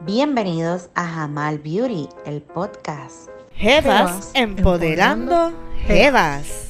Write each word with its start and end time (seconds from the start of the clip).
Bienvenidos 0.00 0.90
a 0.94 1.04
Jamal 1.04 1.58
Beauty, 1.58 2.08
el 2.24 2.42
podcast. 2.42 3.28
Jevas 3.52 4.30
empoderando 4.34 5.52
Jevas. 5.86 6.68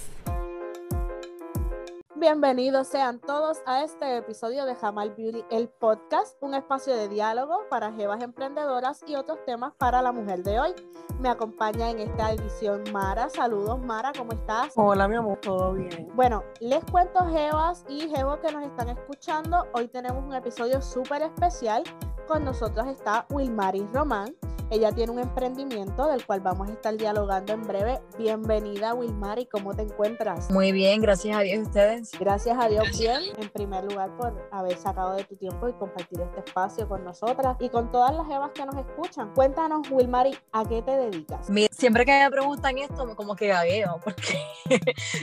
Bienvenidos 2.16 2.88
sean 2.88 3.20
todos 3.20 3.58
a 3.64 3.84
este 3.84 4.16
episodio 4.16 4.64
de 4.64 4.74
Jamal 4.74 5.14
Beauty, 5.16 5.44
el 5.50 5.68
podcast, 5.68 6.36
un 6.40 6.54
espacio 6.54 6.96
de 6.96 7.08
diálogo 7.08 7.60
para 7.70 7.92
jevas 7.92 8.22
emprendedoras 8.22 9.04
y 9.06 9.14
otros 9.14 9.38
temas 9.46 9.72
para 9.78 10.02
la 10.02 10.10
mujer 10.10 10.42
de 10.42 10.58
hoy. 10.58 10.74
Me 11.20 11.28
acompaña 11.28 11.90
en 11.90 12.00
esta 12.00 12.32
edición 12.32 12.82
Mara. 12.92 13.28
Saludos 13.28 13.78
Mara, 13.80 14.10
¿cómo 14.18 14.32
estás? 14.32 14.72
Hola 14.74 15.06
mi 15.06 15.14
amor, 15.14 15.38
todo 15.40 15.74
bien. 15.74 16.08
Bueno, 16.14 16.42
les 16.58 16.84
cuento 16.86 17.24
jevas 17.28 17.84
y 17.88 18.08
jevos 18.08 18.38
que 18.40 18.50
nos 18.50 18.64
están 18.64 18.88
escuchando. 18.88 19.66
Hoy 19.72 19.86
tenemos 19.86 20.24
un 20.24 20.34
episodio 20.34 20.82
súper 20.82 21.22
especial. 21.22 21.84
Con 22.28 22.44
nosotros 22.44 22.86
está 22.88 23.24
Wilmaris 23.30 23.90
Román. 23.90 24.36
Ella 24.70 24.92
tiene 24.92 25.12
un 25.12 25.18
emprendimiento 25.18 26.06
del 26.08 26.26
cual 26.26 26.40
vamos 26.40 26.68
a 26.68 26.72
estar 26.72 26.94
dialogando 26.94 27.54
en 27.54 27.62
breve. 27.62 28.02
Bienvenida, 28.18 28.92
Wilmar, 28.92 29.38
¿y 29.38 29.46
cómo 29.46 29.74
te 29.74 29.80
encuentras? 29.80 30.50
Muy 30.50 30.72
bien, 30.72 31.00
gracias 31.00 31.34
a 31.38 31.40
Dios 31.40 31.66
ustedes. 31.66 32.10
Gracias 32.20 32.58
a 32.60 32.68
Dios 32.68 32.86
bien, 32.98 33.22
en 33.38 33.48
primer 33.48 33.84
lugar 33.84 34.14
por 34.18 34.46
haber 34.52 34.76
sacado 34.76 35.14
de 35.14 35.24
tu 35.24 35.36
tiempo 35.36 35.70
y 35.70 35.72
compartir 35.72 36.20
este 36.20 36.40
espacio 36.40 36.86
con 36.86 37.02
nosotras 37.02 37.56
y 37.60 37.70
con 37.70 37.90
todas 37.90 38.14
las 38.14 38.28
evas 38.28 38.50
que 38.52 38.66
nos 38.66 38.76
escuchan. 38.76 39.32
Cuéntanos, 39.34 39.90
Wilmari, 39.90 40.36
¿a 40.52 40.68
qué 40.68 40.82
te 40.82 40.90
dedicas? 40.90 41.48
siempre 41.70 42.04
que 42.04 42.12
me 42.24 42.30
preguntan 42.30 42.76
esto, 42.76 43.14
como 43.16 43.36
que 43.36 43.46
gagueo, 43.46 44.00
porque 44.04 44.38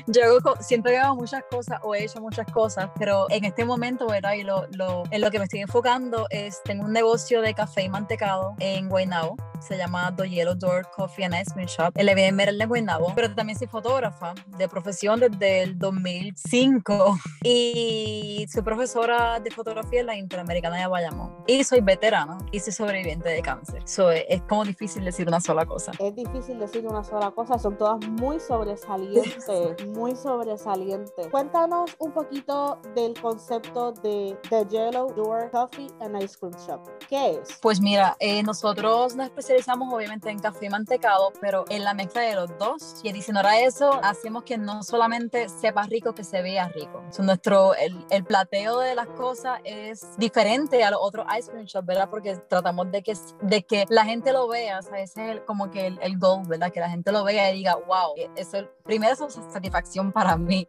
yo 0.07 0.21
siento 0.61 0.89
que 0.89 0.97
hago 0.97 1.15
muchas 1.15 1.43
cosas 1.51 1.79
o 1.83 1.93
he 1.93 2.05
hecho 2.05 2.19
muchas 2.19 2.51
cosas, 2.51 2.89
pero 2.97 3.27
en 3.29 3.43
este 3.43 3.63
momento, 3.63 4.07
¿verdad? 4.07 4.33
Y 4.33 4.43
lo, 4.43 4.65
lo, 4.71 5.03
en 5.11 5.21
lo 5.21 5.29
que 5.29 5.37
me 5.37 5.43
estoy 5.43 5.59
enfocando 5.59 6.25
es, 6.29 6.63
tengo 6.63 6.85
un 6.85 6.93
negocio 6.95 7.41
de 7.41 7.53
café 7.53 7.83
y 7.83 7.89
mantecado 7.89 8.55
en 8.59 8.87
Guaynabo 8.87 9.35
se 9.59 9.77
llama 9.77 10.13
The 10.15 10.29
Yellow 10.29 10.55
Door 10.55 10.91
Coffee 10.95 11.25
and 11.25 11.35
Ice 11.35 11.51
Cream 11.51 11.67
Shop. 11.67 11.91
Le 11.95 12.11
en 12.11 12.35
Merel 12.35 12.57
de 12.57 12.65
Guaynabo, 12.65 13.11
pero 13.15 13.33
también 13.33 13.57
soy 13.57 13.67
fotógrafa 13.67 14.33
de 14.57 14.69
profesión 14.69 15.19
desde 15.19 15.63
el 15.63 15.77
2005 15.77 17.17
y 17.43 18.45
soy 18.49 18.61
profesora 18.61 19.39
de 19.39 19.51
fotografía 19.51 20.01
en 20.01 20.05
la 20.05 20.15
Interamericana 20.15 20.77
de 20.77 20.87
Bayamón. 20.87 21.35
Y 21.47 21.63
soy 21.63 21.81
veterana 21.81 22.37
y 22.51 22.59
soy 22.59 22.73
sobreviviente 22.73 23.29
de 23.29 23.41
cáncer. 23.41 23.81
So, 23.85 24.11
es 24.11 24.41
como 24.43 24.63
difícil 24.63 25.03
decir 25.03 25.27
una 25.27 25.41
sola 25.41 25.65
cosa. 25.65 25.91
Es 25.99 26.15
difícil 26.15 26.59
decir 26.59 26.85
una 26.87 27.03
sola 27.03 27.31
cosa, 27.31 27.57
son 27.57 27.77
todas 27.77 28.07
muy 28.07 28.39
sobresalientes, 28.39 29.47
muy 29.95 30.15
sobresalientes. 30.15 31.27
Cuéntanos 31.27 31.95
un 31.99 32.11
poquito 32.11 32.79
del 32.95 33.19
concepto 33.19 33.91
de 33.91 34.37
The 34.49 34.65
Yellow 34.69 35.13
Door 35.13 35.51
Coffee 35.51 35.87
and 36.01 36.21
Ice 36.21 36.37
Cream 36.39 36.53
Shop. 36.65 36.84
¿Qué 37.09 37.31
es? 37.31 37.59
Pues 37.61 37.79
mira, 37.81 38.15
eh, 38.19 38.41
nosotros 38.43 39.15
nos 39.15 39.27
especializamos 39.27 39.93
obviamente 39.93 40.29
en 40.29 40.39
café 40.39 40.65
y 40.65 40.69
mantecado, 40.69 41.31
pero 41.39 41.65
en 41.69 41.83
la 41.83 41.93
mezcla 41.93 42.21
de 42.21 42.35
los 42.35 42.57
dos. 42.57 43.01
Y 43.03 43.09
adicional 43.09 43.45
a 43.45 43.59
eso, 43.59 43.99
hacemos 44.03 44.43
que 44.43 44.57
no 44.57 44.83
solamente 44.83 45.49
sepa 45.49 45.83
rico, 45.83 46.15
que 46.15 46.23
se 46.23 46.41
vea 46.41 46.67
rico. 46.69 47.03
nuestro, 47.19 47.75
el, 47.75 48.05
el, 48.09 48.23
plateo 48.23 48.79
de 48.79 48.95
las 48.95 49.07
cosas 49.07 49.59
es 49.63 50.17
diferente 50.17 50.83
a 50.83 50.91
los 50.91 50.99
otros 51.01 51.25
ice 51.37 51.51
cream 51.51 51.65
shops, 51.65 51.85
¿verdad? 51.85 52.09
Porque 52.09 52.35
tratamos 52.47 52.91
de 52.91 53.03
que, 53.03 53.13
de 53.41 53.63
que 53.63 53.85
la 53.89 54.05
gente 54.05 54.33
lo 54.33 54.47
vea, 54.47 54.79
o 54.79 54.81
sea, 54.81 54.99
ese 54.99 55.33
es 55.33 55.41
como 55.41 55.69
que 55.69 55.87
el, 55.87 55.99
el 56.01 56.17
goal, 56.17 56.43
¿verdad? 56.47 56.71
Que 56.71 56.79
la 56.79 56.89
gente 56.89 57.11
lo 57.11 57.23
vea 57.23 57.51
y 57.51 57.57
diga, 57.57 57.75
wow, 57.75 58.15
eso, 58.35 58.57
primero 58.83 59.13
es 59.13 59.33
satisfacción 59.51 60.11
para 60.11 60.37
mí, 60.37 60.67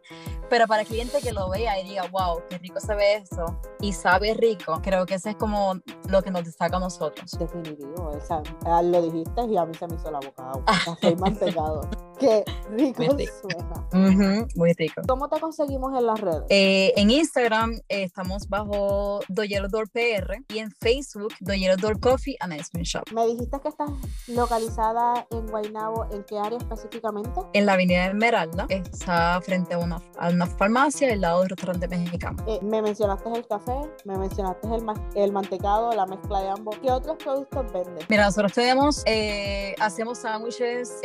pero 0.49 0.67
para 0.67 0.81
el 0.81 0.87
cliente 0.87 1.19
que 1.21 1.31
lo 1.31 1.49
vea 1.49 1.79
y 1.79 1.87
diga, 1.87 2.03
wow, 2.11 2.41
qué 2.49 2.57
rico 2.57 2.79
se 2.79 2.95
ve 2.95 3.15
eso 3.15 3.59
y 3.79 3.93
sabe 3.93 4.33
rico, 4.33 4.79
creo 4.83 5.05
que 5.05 5.15
ese 5.15 5.31
es 5.31 5.35
como 5.35 5.79
lo 6.09 6.21
que 6.21 6.31
nos 6.31 6.45
destaca 6.45 6.77
a 6.77 6.79
nosotros. 6.79 7.31
Definitivo, 7.37 8.11
esa, 8.17 8.41
Ah, 8.65 8.81
lo 8.81 9.01
dijiste 9.01 9.45
y 9.49 9.57
a 9.57 9.65
mí 9.65 9.73
se 9.73 9.87
me 9.87 9.95
hizo 9.95 10.11
la 10.11 10.19
boca 10.19 10.49
agua. 10.51 10.63
Café 10.85 11.15
mantecado. 11.15 11.89
Qué 12.19 12.43
rico, 12.71 13.03
suena. 13.03 13.87
muy 14.55 14.73
rico. 14.73 15.01
¿Cómo 15.07 15.29
te 15.29 15.39
conseguimos 15.39 15.95
en 15.95 16.07
las 16.07 16.19
redes? 16.19 16.43
Eh, 16.49 16.91
en 16.95 17.11
Instagram 17.11 17.75
eh, 17.89 18.03
estamos 18.03 18.49
bajo 18.49 19.19
Doyero 19.29 19.67
Door 19.69 19.89
PR 19.91 20.43
y 20.47 20.57
en 20.57 20.71
Facebook 20.71 21.33
Doyero 21.39 21.77
Door 21.77 21.99
Coffee 21.99 22.35
and 22.39 22.53
Ice 22.53 22.69
Cream 22.71 22.85
Shop. 22.85 23.03
Me 23.13 23.27
dijiste 23.27 23.59
que 23.59 23.67
estás 23.67 23.91
localizada 24.27 25.27
en 25.29 25.45
Guaynabo. 25.47 26.07
¿En 26.11 26.23
qué 26.23 26.39
área 26.39 26.57
específicamente? 26.57 27.39
En 27.53 27.65
la 27.67 27.73
avenida 27.73 28.07
Esmeralda. 28.07 28.65
Está 28.69 29.39
frente 29.41 29.75
a 29.75 29.77
una, 29.77 30.01
a 30.17 30.29
una 30.29 30.47
farmacia 30.47 31.11
al 31.13 31.21
lado 31.21 31.41
del 31.41 31.49
restaurante 31.49 31.87
mexicano. 31.87 32.43
Eh, 32.47 32.59
me 32.63 32.81
mencionaste 32.81 33.29
el 33.31 33.45
café, 33.47 33.75
me 34.05 34.17
mencionaste 34.17 34.67
el, 34.67 34.83
el 35.15 35.31
mantecado, 35.31 35.93
la 35.97 36.05
mezcla 36.05 36.39
de 36.41 36.49
ambos. 36.49 36.77
¿Qué 36.79 36.89
otros 36.89 37.17
productos 37.17 37.73
vendes? 37.73 38.05
Mira, 38.07 38.23
nosotros 38.25 38.53
tenemos, 38.53 39.03
hacemos 39.79 40.19
sándwiches 40.19 40.99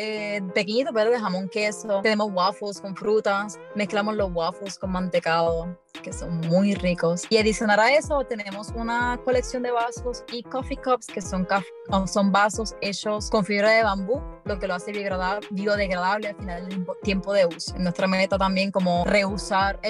pequeñitos, 0.55 0.95
de 0.95 1.19
jamón 1.19 1.49
queso. 1.49 2.01
Tenemos 2.03 2.31
waffles 2.33 2.81
con 2.81 2.95
frutas. 2.95 3.59
Mezclamos 3.75 4.15
los 4.15 4.31
waffles 4.33 4.79
con 4.79 4.93
mantecado, 4.93 5.77
que 6.03 6.13
son 6.13 6.41
muy 6.49 6.75
ricos. 6.75 7.25
Y 7.29 7.37
adicional 7.37 7.81
a 7.81 7.93
eso, 7.93 8.25
tenemos 8.25 8.69
una 8.75 9.21
colección 9.25 9.63
de 9.63 9.71
vasos 9.71 10.25
y 10.33 10.43
coffee 10.45 10.77
cups, 10.77 11.07
que 11.07 11.21
son, 11.21 11.47
son 12.07 12.33
vasos 12.33 12.77
hechos 12.81 13.29
con 13.31 13.45
fibra 13.45 13.71
de 13.71 13.83
bambú, 13.83 14.23
lo 14.45 14.59
que 14.59 14.67
lo 14.67 14.75
hace 14.75 14.93
biodegradable 15.51 16.29
al 16.29 16.37
final 16.37 16.69
del 16.69 16.87
tiempo 17.03 17.33
de 17.33 17.47
uso. 17.47 17.75
En 17.77 17.83
nuestra 17.83 18.07
meta 18.07 18.39
también 18.39 18.71
como 18.71 19.05
reusar, 19.05 19.81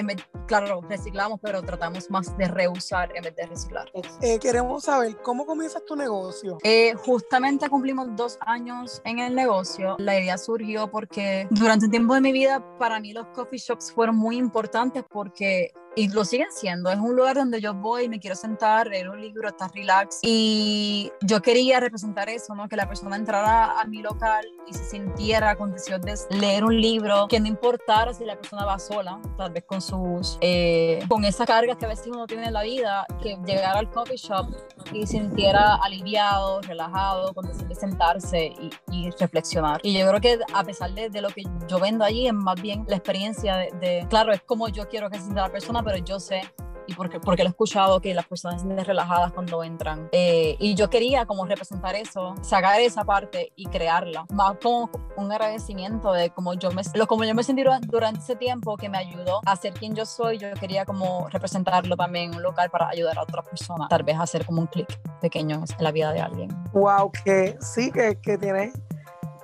claro, 0.46 0.80
reciclamos, 0.88 1.38
pero 1.42 1.62
tratamos 1.62 2.10
más 2.10 2.36
de 2.36 2.48
reusar 2.48 3.10
en 3.14 3.24
vez 3.24 3.36
de 3.36 3.46
reciclar. 3.46 3.90
Eh, 4.20 4.38
queremos 4.38 4.84
saber, 4.84 5.16
¿cómo 5.22 5.46
comienzas 5.46 5.84
tu 5.84 5.96
negocio? 5.96 6.58
Eh, 6.64 6.94
justamente 7.04 7.68
cumplimos 7.68 8.08
dos 8.16 8.38
años 8.40 9.00
en 9.04 9.18
el 9.18 9.34
negocio. 9.34 9.96
La 9.98 10.18
idea 10.18 10.38
surgió 10.38 10.90
por 10.90 11.02
porque 11.02 11.48
durante 11.50 11.86
un 11.86 11.90
tiempo 11.90 12.14
de 12.14 12.20
mi 12.20 12.30
vida 12.30 12.64
para 12.78 13.00
mí 13.00 13.12
los 13.12 13.26
coffee 13.34 13.58
shops 13.58 13.90
fueron 13.90 14.14
muy 14.14 14.36
importantes 14.36 15.02
porque 15.10 15.72
y 15.94 16.08
lo 16.08 16.24
siguen 16.24 16.48
siendo. 16.50 16.90
Es 16.90 16.98
un 16.98 17.14
lugar 17.14 17.36
donde 17.36 17.60
yo 17.60 17.74
voy, 17.74 18.08
me 18.08 18.18
quiero 18.18 18.36
sentar, 18.36 18.86
leer 18.86 19.10
un 19.10 19.20
libro, 19.20 19.48
estar 19.48 19.70
relax. 19.72 20.20
Y 20.22 21.12
yo 21.22 21.42
quería 21.42 21.80
representar 21.80 22.28
eso, 22.28 22.54
¿no? 22.54 22.68
Que 22.68 22.76
la 22.76 22.88
persona 22.88 23.16
entrara 23.16 23.80
a 23.80 23.84
mi 23.84 24.02
local 24.02 24.44
y 24.66 24.74
se 24.74 24.84
sintiera 24.84 25.56
con 25.56 25.72
decisión 25.72 26.00
de 26.02 26.14
leer 26.30 26.64
un 26.64 26.80
libro, 26.80 27.28
que 27.28 27.40
no 27.40 27.46
importara 27.46 28.14
si 28.14 28.24
la 28.24 28.36
persona 28.36 28.64
va 28.64 28.78
sola, 28.78 29.20
tal 29.36 29.52
vez 29.52 29.64
con 29.64 29.80
sus, 29.80 30.38
eh, 30.40 31.00
con 31.08 31.24
esas 31.24 31.46
cargas 31.46 31.76
que 31.76 31.84
a 31.84 31.88
veces 31.88 32.06
uno 32.06 32.26
tiene 32.26 32.46
en 32.46 32.52
la 32.52 32.62
vida, 32.62 33.06
que 33.22 33.36
llegara 33.44 33.78
al 33.78 33.90
coffee 33.90 34.16
shop 34.16 34.48
y 34.92 35.06
sintiera 35.06 35.76
aliviado, 35.76 36.60
relajado, 36.62 37.34
con 37.34 37.46
decisión 37.46 37.68
de 37.68 37.74
sentarse 37.74 38.52
y, 38.60 38.70
y, 38.90 39.10
reflexionar. 39.10 39.80
Y 39.82 39.98
yo 39.98 40.06
creo 40.08 40.20
que 40.20 40.38
a 40.54 40.64
pesar 40.64 40.92
de, 40.94 41.10
de, 41.10 41.20
lo 41.20 41.28
que 41.28 41.42
yo 41.68 41.78
vendo 41.78 42.04
allí, 42.04 42.26
es 42.26 42.32
más 42.32 42.60
bien 42.60 42.84
la 42.88 42.96
experiencia 42.96 43.56
de, 43.56 43.70
de, 43.80 44.06
claro, 44.08 44.32
es 44.32 44.42
como 44.42 44.68
yo 44.68 44.88
quiero 44.88 45.10
que 45.10 45.18
se 45.18 45.24
sienta 45.24 45.42
la 45.42 45.52
persona, 45.52 45.81
pero 45.82 45.98
yo 45.98 46.18
sé 46.20 46.42
y 46.86 46.94
porque, 46.94 47.20
porque 47.20 47.42
lo 47.42 47.48
he 47.48 47.50
escuchado 47.50 48.00
que 48.00 48.14
las 48.14 48.26
personas 48.26 48.62
sienten 48.62 48.84
relajadas 48.84 49.32
cuando 49.32 49.62
entran. 49.62 50.08
Eh, 50.12 50.56
y 50.58 50.74
yo 50.74 50.90
quería 50.90 51.26
como 51.26 51.44
representar 51.46 51.94
eso, 51.94 52.34
sacar 52.42 52.80
esa 52.80 53.04
parte 53.04 53.52
y 53.56 53.66
crearla, 53.66 54.26
más 54.32 54.56
como 54.62 54.90
un 55.16 55.30
agradecimiento 55.30 56.12
de 56.12 56.30
como 56.30 56.54
yo 56.54 56.70
me, 56.70 56.82
lo, 56.94 57.06
como 57.06 57.24
yo 57.24 57.34
me 57.34 57.42
sentí 57.42 57.62
durante 57.86 58.20
ese 58.20 58.36
tiempo 58.36 58.76
que 58.76 58.88
me 58.88 58.98
ayudó 58.98 59.40
a 59.44 59.56
ser 59.56 59.72
quien 59.74 59.94
yo 59.94 60.06
soy, 60.06 60.38
yo 60.38 60.48
quería 60.54 60.84
como 60.84 61.28
representarlo 61.28 61.96
también 61.96 62.30
en 62.30 62.36
un 62.36 62.42
local 62.42 62.70
para 62.70 62.88
ayudar 62.88 63.18
a 63.18 63.22
otras 63.22 63.46
personas, 63.46 63.88
tal 63.88 64.02
vez 64.02 64.18
hacer 64.18 64.44
como 64.44 64.62
un 64.62 64.66
clic 64.66 64.88
pequeño 65.20 65.56
en 65.78 65.84
la 65.84 65.92
vida 65.92 66.12
de 66.12 66.20
alguien. 66.20 66.48
Wow, 66.72 67.12
que 67.24 67.56
sí, 67.60 67.92
que, 67.92 68.18
que 68.20 68.38
tiene 68.38 68.72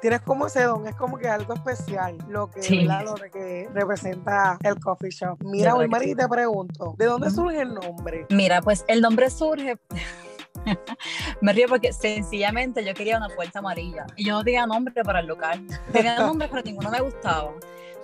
tienes 0.01 0.21
como 0.23 0.47
ese 0.47 0.63
don, 0.65 0.87
es 0.87 0.95
como 0.95 1.19
que 1.19 1.29
algo 1.29 1.55
especial 1.55 2.17
lo 2.29 2.51
que, 2.51 2.85
lo 2.85 3.15
que 3.15 3.69
representa 3.73 4.59
el 4.63 4.79
coffee 4.81 5.11
shop. 5.11 5.39
Mira, 5.45 5.75
Wilmary, 5.75 6.15
te 6.15 6.29
pregunto, 6.29 6.95
¿de 6.99 7.07
dónde 7.07 7.31
surge 7.31 7.61
el 7.61 7.75
nombre? 7.75 8.27
Mira, 8.31 8.63
pues 8.63 8.85
el 8.89 9.01
nombre 9.01 9.31
surge 9.31 9.79
me 11.41 11.53
río 11.53 11.69
porque 11.69 11.93
sencillamente 11.93 12.85
yo 12.85 12.95
quería 12.95 13.17
una 13.17 13.29
puerta 13.29 13.59
amarilla 13.59 14.07
y 14.17 14.25
yo 14.27 14.35
no 14.35 14.45
tenía 14.45 14.67
nombre 14.67 15.03
para 15.05 15.21
el 15.21 15.27
local. 15.27 15.65
Tenía 15.93 16.19
nombre, 16.19 16.49
pero 16.51 16.63
ninguno 16.63 16.91
me 16.91 17.01
gustaba. 17.01 17.53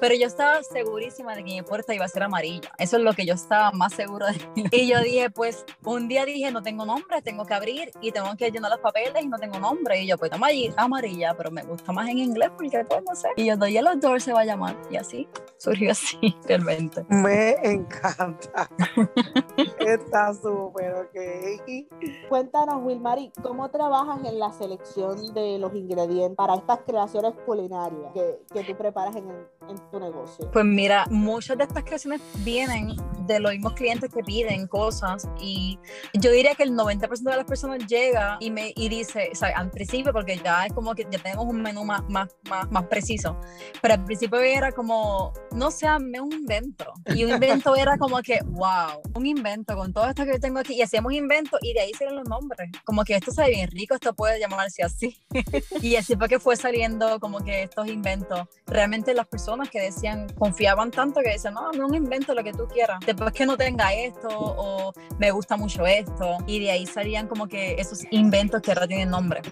Pero 0.04 0.16
yo 0.16 0.26
estaba 0.26 0.62
segurísima 0.62 1.34
de 1.34 1.42
que 1.42 1.52
mi 1.52 1.62
puerta 1.62 1.94
iba 1.94 2.04
a 2.04 2.08
ser 2.08 2.24
amarilla. 2.24 2.70
Eso 2.76 2.98
es 2.98 3.02
lo 3.02 3.14
que 3.14 3.24
yo 3.24 3.32
estaba 3.32 3.72
más 3.72 3.94
segura 3.94 4.32
de. 4.32 4.38
Y 4.70 4.86
yo 4.86 5.00
dije, 5.00 5.30
pues, 5.30 5.64
un 5.82 6.08
día 6.08 6.26
dije, 6.26 6.52
no 6.52 6.60
tengo 6.60 6.84
nombre, 6.84 7.22
tengo 7.22 7.46
que 7.46 7.54
abrir 7.54 7.90
y 8.02 8.12
tengo 8.12 8.36
que 8.36 8.50
llenar 8.50 8.70
los 8.70 8.80
papeles 8.80 9.22
y 9.22 9.28
no 9.28 9.38
tengo 9.38 9.58
nombre. 9.58 10.02
Y 10.02 10.06
yo, 10.06 10.18
pues, 10.18 10.30
amarilla, 10.76 11.34
pero 11.34 11.50
me 11.50 11.62
gusta 11.62 11.90
más 11.92 12.06
en 12.10 12.18
inglés 12.18 12.50
porque, 12.54 12.84
pues, 12.84 13.02
no 13.02 13.14
sé. 13.14 13.28
Y 13.36 13.46
yo, 13.46 13.56
doy 13.56 13.80
los 13.80 13.98
Door 13.98 14.20
se 14.20 14.34
va 14.34 14.40
a 14.40 14.44
llamar. 14.44 14.76
Y 14.90 14.96
así, 14.96 15.26
surgió 15.56 15.92
así, 15.92 16.18
realmente. 16.46 17.02
Me 17.08 17.52
encanta. 17.62 18.68
Está 19.78 20.34
súper, 20.34 20.96
ok. 20.96 22.28
Cuéntanos, 22.28 22.82
Wilmary, 22.82 23.32
¿cómo 23.42 23.70
trabajas 23.70 24.22
en 24.22 24.38
la 24.38 24.52
selección 24.52 25.32
de 25.32 25.58
los 25.58 25.74
ingredientes 25.74 26.36
para 26.36 26.56
estas 26.56 26.80
creaciones 26.80 27.32
culinarias 27.46 28.12
que, 28.12 28.42
que 28.52 28.64
tú 28.64 28.76
preparas 28.76 29.16
en, 29.16 29.30
en 29.68 29.93
tu 29.94 30.00
negocio? 30.00 30.50
Pues 30.50 30.64
mira, 30.64 31.06
muchas 31.10 31.56
de 31.56 31.64
estas 31.64 31.84
creaciones 31.84 32.20
vienen 32.38 32.96
de 33.26 33.40
los 33.40 33.52
mismos 33.52 33.72
clientes 33.74 34.12
que 34.12 34.22
piden 34.22 34.66
cosas 34.66 35.28
y 35.40 35.78
yo 36.12 36.30
diría 36.30 36.54
que 36.54 36.64
el 36.64 36.72
90% 36.72 37.22
de 37.22 37.36
las 37.36 37.44
personas 37.44 37.86
llega 37.86 38.36
y 38.40 38.50
me 38.50 38.72
y 38.76 38.88
dice, 38.88 39.30
o 39.32 39.34
sea, 39.34 39.56
al 39.56 39.70
principio, 39.70 40.12
porque 40.12 40.38
ya 40.42 40.66
es 40.66 40.72
como 40.72 40.94
que 40.94 41.06
ya 41.10 41.18
tenemos 41.18 41.46
un 41.46 41.62
menú 41.62 41.84
más, 41.84 42.02
más, 42.08 42.28
más, 42.48 42.70
más 42.70 42.84
preciso, 42.84 43.36
pero 43.80 43.94
al 43.94 44.04
principio 44.04 44.40
era 44.40 44.72
como, 44.72 45.32
no 45.52 45.70
sé, 45.70 45.86
me 46.00 46.20
un 46.20 46.32
invento. 46.32 46.92
Y 47.14 47.24
un 47.24 47.30
invento 47.30 47.76
era 47.76 47.96
como 47.98 48.20
que, 48.22 48.40
wow, 48.44 49.00
un 49.14 49.26
invento 49.26 49.76
con 49.76 49.92
todo 49.92 50.08
esto 50.08 50.24
que 50.24 50.32
yo 50.32 50.40
tengo 50.40 50.58
aquí. 50.58 50.74
Y 50.74 50.82
hacíamos 50.82 51.12
inventos 51.12 51.58
y 51.62 51.72
de 51.72 51.80
ahí 51.80 51.92
salieron 51.92 52.16
los 52.16 52.28
nombres. 52.28 52.70
Como 52.84 53.04
que 53.04 53.14
esto 53.14 53.30
sabe 53.30 53.50
bien 53.50 53.70
rico, 53.70 53.94
esto 53.94 54.14
puede 54.14 54.40
llamarse 54.40 54.82
así. 54.82 55.16
y 55.82 55.96
así 55.96 56.16
fue 56.16 56.28
que 56.28 56.38
fue 56.38 56.56
saliendo 56.56 57.20
como 57.20 57.40
que 57.40 57.64
estos 57.64 57.88
inventos. 57.88 58.40
Realmente 58.66 59.14
las 59.14 59.26
personas 59.26 59.70
que 59.74 59.80
decían, 59.80 60.28
confiaban 60.38 60.92
tanto 60.92 61.20
que 61.20 61.30
decían, 61.30 61.54
no, 61.54 61.72
no 61.72 61.92
invento 61.92 62.32
lo 62.32 62.44
que 62.44 62.52
tú 62.52 62.68
quieras. 62.72 63.00
Después 63.04 63.32
que 63.32 63.44
no 63.44 63.56
tenga 63.56 63.92
esto 63.92 64.28
o 64.30 64.92
me 65.18 65.32
gusta 65.32 65.56
mucho 65.56 65.84
esto. 65.84 66.38
Y 66.46 66.60
de 66.60 66.70
ahí 66.70 66.86
salían 66.86 67.26
como 67.26 67.48
que 67.48 67.74
esos 67.74 68.04
inventos 68.12 68.62
que 68.62 68.70
ahora 68.70 68.86
tienen 68.86 69.10
nombre. 69.10 69.42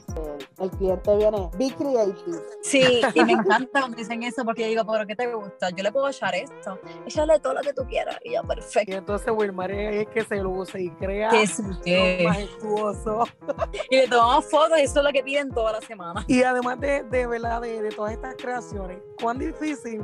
El, 0.63 0.71
cliente 0.71 1.17
viene, 1.17 1.51
be 1.59 1.75
creative. 1.77 2.39
Sí, 2.63 3.01
y 3.15 3.25
me 3.25 3.33
encanta 3.33 3.81
cuando 3.81 3.97
dicen 3.97 4.23
eso 4.23 4.45
porque 4.45 4.63
yo 4.63 4.69
digo, 4.69 4.85
¿pero 4.91 5.07
qué 5.07 5.17
te 5.17 5.33
gusta? 5.33 5.71
Yo 5.71 5.83
le 5.83 5.93
puedo 5.93 6.09
echar 6.09 6.35
esto. 6.35 6.79
Échale 7.07 7.39
todo 7.41 7.55
lo 7.55 7.61
que 7.61 7.73
tú 7.73 7.85
quieras. 7.87 8.19
Y 8.25 8.33
ya, 8.33 8.43
perfecto. 8.43 8.91
Y 8.91 8.95
entonces 8.95 9.33
Wilmar 9.35 9.71
es 9.71 10.07
que 10.09 10.25
se 10.25 10.37
luce 10.37 10.83
y 10.83 10.91
crea 10.91 11.31
que 11.31 12.25
majestuoso. 12.25 13.25
y 13.91 13.97
le 13.97 14.09
tomamos 14.09 14.45
fotos 14.51 14.79
y 14.79 14.83
eso 14.83 15.01
es 15.01 15.05
lo 15.05 15.13
que 15.13 15.23
piden 15.23 15.51
toda 15.51 15.73
la 15.73 15.81
semana. 15.81 16.25
Y 16.29 16.43
además 16.43 16.81
de, 16.81 17.03
de, 17.05 17.27
¿verdad? 17.27 17.61
de, 17.61 17.83
de 17.83 17.91
todas 17.91 18.13
estas 18.13 18.35
creaciones, 18.37 18.99
¿cuán 19.21 19.39
difícil 19.39 20.03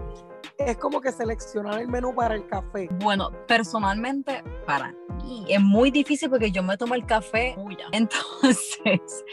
es 0.58 0.76
como 0.76 1.00
que 1.00 1.12
seleccionar 1.12 1.80
el 1.80 1.88
menú 1.88 2.14
para 2.14 2.34
el 2.34 2.46
café? 2.46 2.88
Bueno, 3.00 3.30
personalmente, 3.46 4.42
para 4.66 4.92
mí 5.22 5.46
es 5.48 5.60
muy 5.60 5.90
difícil 5.90 6.28
porque 6.28 6.50
yo 6.50 6.62
me 6.62 6.76
tomo 6.76 6.94
el 6.94 7.06
café. 7.06 7.56
Entonces, 7.92 9.24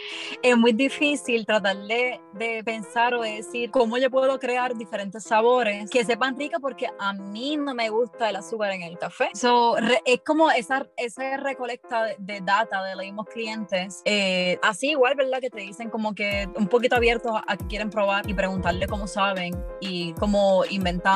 es 0.42 0.58
muy 0.58 0.72
difícil 0.72 1.46
tratar 1.46 1.78
de, 1.78 2.22
de, 2.34 2.64
pensar 2.64 3.16
o 3.16 3.22
de 3.22 3.38
decir 3.38 3.72
cómo 3.72 3.98
yo 3.98 4.12
puedo 4.12 4.40
crear 4.40 4.76
diferentes 4.76 5.24
sabores 5.24 5.90
que 5.90 6.06
sepan 6.06 6.38
ricas 6.38 6.60
porque 6.62 6.88
a 7.00 7.14
mí 7.14 7.58
no 7.58 7.74
me 7.74 7.90
gusta 7.90 8.30
el 8.30 8.36
azúcar 8.36 8.72
en 8.72 8.84
el 8.84 8.98
café. 8.98 9.30
So, 9.34 9.78
es 10.06 10.22
como 10.22 10.52
esa, 10.52 10.88
esa 10.96 11.38
recolecta 11.38 12.04
de, 12.04 12.16
de 12.20 12.42
data 12.42 12.84
de 12.84 12.96
los 12.96 13.04
mismos 13.04 13.28
clientes. 13.28 14.02
Eh, 14.06 14.60
así 14.62 14.92
igual, 14.92 15.16
¿verdad? 15.16 15.40
Que 15.40 15.50
te 15.50 15.62
dicen 15.62 15.90
como 15.90 16.14
que 16.14 16.48
un 16.56 16.68
poquito 16.68 16.96
abiertos 16.96 17.34
a 17.48 17.58
que 17.58 17.66
quieren 17.66 17.90
probar 17.90 18.30
y 18.30 18.34
preguntarle 18.36 18.88
cómo 18.88 19.08
saben 19.08 19.56
y 19.82 20.14
cómo 20.14 20.64
inventar 20.70 21.15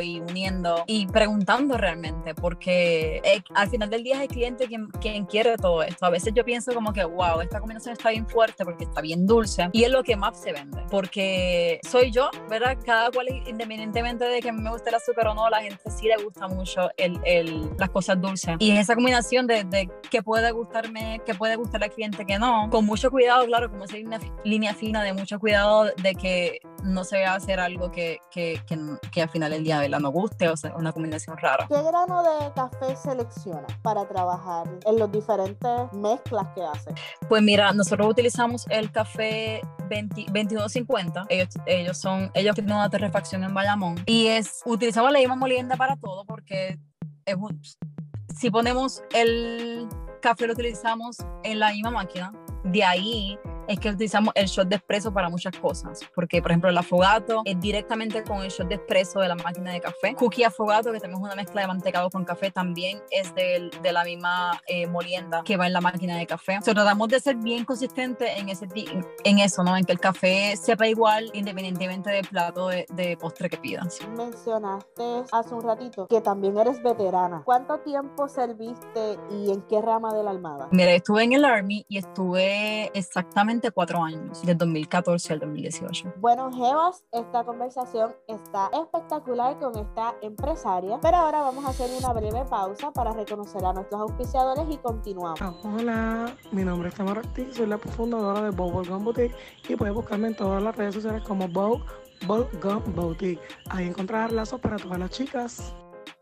y 0.00 0.20
uniendo 0.20 0.84
y 0.86 1.06
preguntando 1.06 1.76
realmente, 1.76 2.34
porque 2.34 3.20
eh, 3.24 3.42
al 3.54 3.68
final 3.68 3.90
del 3.90 4.02
día 4.02 4.16
es 4.16 4.22
el 4.22 4.28
cliente 4.28 4.66
quien, 4.66 4.88
quien 5.00 5.24
quiere 5.26 5.56
todo 5.56 5.82
esto. 5.82 6.06
A 6.06 6.10
veces 6.10 6.32
yo 6.34 6.44
pienso 6.44 6.72
como 6.72 6.92
que, 6.92 7.04
wow, 7.04 7.40
esta 7.40 7.58
combinación 7.58 7.92
está 7.92 8.10
bien 8.10 8.26
fuerte 8.28 8.64
porque 8.64 8.84
está 8.84 9.00
bien 9.00 9.26
dulce 9.26 9.68
y 9.72 9.84
es 9.84 9.90
lo 9.90 10.02
que 10.02 10.16
más 10.16 10.40
se 10.40 10.52
vende, 10.52 10.82
porque 10.90 11.80
soy 11.88 12.10
yo, 12.10 12.30
¿verdad? 12.48 12.78
Cada 12.84 13.10
cual, 13.10 13.28
independientemente 13.46 14.24
de 14.24 14.40
que 14.40 14.52
me 14.52 14.70
guste 14.70 14.90
el 14.90 14.96
azúcar 14.96 15.28
o 15.28 15.34
no, 15.34 15.48
la 15.50 15.62
gente 15.62 15.82
sí 15.90 16.06
le 16.06 16.22
gusta 16.22 16.46
mucho 16.48 16.90
el, 16.96 17.18
el, 17.24 17.70
las 17.78 17.90
cosas 17.90 18.20
dulces. 18.20 18.56
Y 18.58 18.70
es 18.72 18.80
esa 18.80 18.94
combinación 18.94 19.46
de, 19.46 19.64
de 19.64 19.90
que 20.10 20.22
puede 20.22 20.50
gustarme, 20.52 21.20
que 21.26 21.34
puede 21.34 21.56
gustar 21.56 21.82
al 21.82 21.90
cliente 21.90 22.24
que 22.24 22.38
no, 22.38 22.68
con 22.70 22.86
mucho 22.86 23.10
cuidado, 23.10 23.46
claro, 23.46 23.70
como 23.70 23.84
esa 23.84 23.96
línea, 23.96 24.20
línea 24.44 24.74
fina 24.74 25.02
de 25.02 25.12
mucho 25.12 25.38
cuidado 25.38 25.86
de 26.02 26.14
que 26.14 26.60
no 26.84 27.04
se 27.04 27.16
vaya 27.16 27.32
a 27.32 27.36
hacer 27.36 27.60
algo 27.60 27.90
que, 27.90 28.20
que, 28.30 28.60
que, 28.66 28.78
que 29.10 29.22
al 29.22 29.28
final 29.28 29.39
final 29.40 29.52
del 29.52 29.64
día 29.64 29.78
¿verdad? 29.80 30.00
no 30.00 30.10
guste 30.10 30.48
o 30.48 30.56
sea 30.56 30.74
una 30.76 30.92
combinación 30.92 31.36
rara. 31.38 31.66
¿Qué 31.66 31.82
grano 31.82 32.22
de 32.22 32.52
café 32.52 32.94
selecciona 32.94 33.66
para 33.82 34.06
trabajar 34.06 34.68
en 34.84 34.98
los 34.98 35.10
diferentes 35.10 35.92
mezclas 35.94 36.46
que 36.54 36.62
hace? 36.62 36.94
Pues 37.28 37.42
mira, 37.42 37.72
nosotros 37.72 38.06
utilizamos 38.08 38.66
el 38.68 38.92
café 38.92 39.62
20, 39.88 40.24
2150. 40.26 41.24
Ellos, 41.30 41.48
ellos 41.64 41.96
son, 41.96 42.30
ellos 42.34 42.54
tienen 42.54 42.74
una 42.74 42.90
terrefacción 42.90 43.42
en 43.44 43.54
Bayamón 43.54 44.02
y 44.04 44.26
es, 44.26 44.60
utilizamos 44.66 45.10
la 45.10 45.18
misma 45.18 45.36
molienda 45.36 45.76
para 45.76 45.96
todo 45.96 46.24
porque 46.26 46.78
es 47.24 47.34
un, 47.34 47.58
si 48.36 48.50
ponemos 48.50 49.02
el 49.14 49.88
café 50.20 50.46
lo 50.46 50.52
utilizamos 50.52 51.16
en 51.44 51.58
la 51.58 51.72
misma 51.72 51.90
máquina, 51.90 52.32
de 52.64 52.84
ahí 52.84 53.38
es 53.70 53.78
que 53.78 53.88
utilizamos 53.88 54.32
el 54.34 54.46
shot 54.46 54.68
de 54.68 54.76
espresso 54.76 55.12
para 55.12 55.28
muchas 55.28 55.56
cosas, 55.56 56.00
porque 56.12 56.42
por 56.42 56.50
ejemplo 56.50 56.70
el 56.70 56.76
afogato 56.76 57.42
es 57.44 57.58
directamente 57.60 58.24
con 58.24 58.42
el 58.42 58.50
shot 58.50 58.66
de 58.66 58.74
espresso 58.74 59.20
de 59.20 59.28
la 59.28 59.36
máquina 59.36 59.72
de 59.72 59.80
café. 59.80 60.12
Cookie 60.16 60.42
afogato, 60.42 60.90
que 60.92 60.98
tenemos 60.98 61.22
una 61.22 61.36
mezcla 61.36 61.60
de 61.60 61.68
mantecado 61.68 62.10
con 62.10 62.24
café, 62.24 62.50
también 62.50 63.00
es 63.12 63.32
de, 63.36 63.70
de 63.80 63.92
la 63.92 64.02
misma 64.02 64.60
eh, 64.66 64.88
molienda 64.88 65.42
que 65.44 65.56
va 65.56 65.68
en 65.68 65.72
la 65.72 65.80
máquina 65.80 66.16
de 66.16 66.26
café. 66.26 66.58
O 66.58 66.62
sea, 66.62 66.74
tratamos 66.74 67.06
de 67.08 67.20
ser 67.20 67.36
bien 67.36 67.64
consistentes 67.64 68.28
en, 68.36 68.48
ese, 68.48 68.66
en 69.22 69.38
eso, 69.38 69.62
¿no? 69.62 69.76
En 69.76 69.84
que 69.84 69.92
el 69.92 70.00
café 70.00 70.56
sepa 70.56 70.88
igual 70.88 71.30
independientemente 71.32 72.10
del 72.10 72.26
plato 72.26 72.68
de, 72.68 72.86
de 72.88 73.16
postre 73.16 73.48
que 73.48 73.56
pidas. 73.56 74.00
Mencionaste 74.16 75.22
hace 75.30 75.54
un 75.54 75.62
ratito 75.62 76.08
que 76.08 76.20
también 76.20 76.58
eres 76.58 76.82
veterana. 76.82 77.42
¿Cuánto 77.44 77.78
tiempo 77.78 78.26
serviste 78.26 79.16
y 79.30 79.52
en 79.52 79.62
qué 79.68 79.80
rama 79.80 80.12
de 80.12 80.24
la 80.24 80.30
Armada? 80.30 80.68
Mira, 80.72 80.90
estuve 80.90 81.22
en 81.22 81.34
el 81.34 81.44
Army 81.44 81.86
y 81.88 81.98
estuve 81.98 82.90
exactamente 82.98 83.59
cuatro 83.70 84.02
años, 84.02 84.42
del 84.46 84.56
2014 84.56 85.34
al 85.34 85.40
2018. 85.40 86.14
Bueno, 86.16 86.50
Jebas, 86.50 87.04
esta 87.12 87.44
conversación 87.44 88.14
está 88.26 88.70
espectacular 88.72 89.58
con 89.58 89.76
esta 89.76 90.14
empresaria, 90.22 90.98
pero 91.02 91.18
ahora 91.18 91.40
vamos 91.40 91.64
a 91.66 91.68
hacer 91.68 91.90
una 91.98 92.12
breve 92.14 92.44
pausa 92.46 92.90
para 92.92 93.12
reconocer 93.12 93.64
a 93.64 93.72
nuestros 93.74 94.00
auspiciadores 94.00 94.64
y 94.70 94.78
continuamos. 94.78 95.40
Hola, 95.64 96.34
mi 96.52 96.64
nombre 96.64 96.88
es 96.88 96.94
Tamara 96.94 97.20
Ortiz, 97.20 97.56
soy 97.56 97.66
la 97.66 97.76
fundadora 97.76 98.42
de 98.42 98.50
Bow 98.50 98.70
Gum 98.70 99.04
Boutique 99.04 99.34
y 99.68 99.76
puedes 99.76 99.94
buscarme 99.94 100.28
en 100.28 100.36
todas 100.36 100.62
las 100.62 100.74
redes 100.76 100.94
sociales 100.94 101.22
como 101.26 101.46
Bow 101.48 101.82
Gum 102.26 102.82
Boutique. 102.94 103.40
Ahí 103.68 103.86
encontrarás 103.86 104.32
lazos 104.32 104.60
para 104.60 104.76
todas 104.76 104.98
las 104.98 105.10
chicas. 105.10 105.74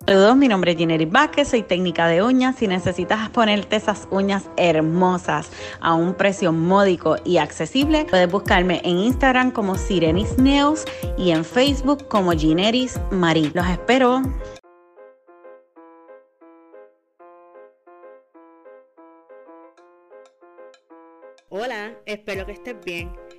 Saludos, 0.07 0.37
mi 0.37 0.49
nombre 0.49 0.73
es 0.73 0.79
Ginery 0.79 1.05
Vázquez, 1.05 1.49
soy 1.49 1.63
técnica 1.63 2.07
de 2.07 2.23
uñas. 2.23 2.57
Si 2.57 2.67
necesitas 2.67 3.29
ponerte 3.29 3.77
esas 3.77 4.09
uñas 4.11 4.49
hermosas 4.57 5.51
a 5.81 5.95
un 5.95 6.15
precio 6.15 6.51
módico 6.51 7.17
y 7.27 7.37
accesible, 7.37 8.07
puedes 8.09 8.31
buscarme 8.31 8.81
en 8.85 8.97
Instagram 8.97 9.51
como 9.51 9.77
Sirenis 9.77 10.39
Nails 10.39 10.87
y 11.19 11.33
en 11.33 11.45
Facebook 11.45 12.09
como 12.09 12.33
Gineris 12.33 12.99
Marie. 13.11 13.51
Los 13.53 13.67
espero. 13.67 14.23
Hola, 21.51 21.99
espero 22.07 22.47
que 22.47 22.53
estés 22.53 22.77
bien. 22.83 23.13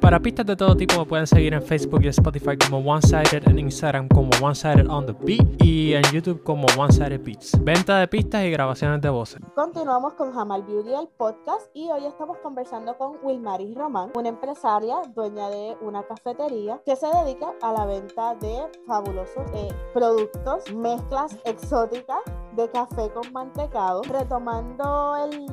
Para 0.00 0.20
pistas 0.20 0.46
de 0.46 0.56
todo 0.56 0.76
tipo 0.76 0.98
me 0.98 1.06
pueden 1.06 1.26
seguir 1.26 1.54
en 1.54 1.62
Facebook 1.62 2.02
y 2.02 2.08
Spotify 2.08 2.56
como 2.56 2.78
One 2.78 3.02
Sided, 3.02 3.48
en 3.48 3.58
Instagram 3.58 4.08
como 4.08 4.30
One 4.40 4.54
Sided 4.54 4.88
on 4.88 5.06
the 5.06 5.12
Beat 5.12 5.62
y 5.62 5.94
en 5.94 6.02
YouTube 6.12 6.42
como 6.42 6.66
One 6.78 6.92
Sided 6.92 7.20
Beats. 7.24 7.52
Venta 7.62 7.98
de 7.98 8.08
pistas 8.08 8.44
y 8.44 8.50
grabaciones 8.50 9.00
de 9.00 9.08
voces. 9.08 9.40
Continuamos 9.54 10.14
con 10.14 10.32
Jamal 10.32 10.62
Beauty, 10.62 10.92
el 10.94 11.08
podcast, 11.08 11.68
y 11.74 11.90
hoy 11.90 12.04
estamos 12.06 12.38
conversando 12.38 12.96
con 12.96 13.16
Wilmaris 13.22 13.74
Román, 13.74 14.12
una 14.14 14.28
empresaria, 14.28 14.96
dueña 15.14 15.48
de 15.48 15.76
una 15.80 16.02
cafetería 16.04 16.80
que 16.84 16.96
se 16.96 17.06
dedica 17.06 17.54
a 17.62 17.72
la 17.72 17.86
venta 17.86 18.34
de 18.36 18.58
fabulosos 18.86 19.44
eh, 19.54 19.68
productos, 19.92 20.72
mezclas 20.74 21.36
exóticas 21.44 22.20
de 22.54 22.70
café 22.70 23.10
con 23.10 23.32
mantecado. 23.32 24.02
Retomando 24.02 25.16
el, 25.24 25.46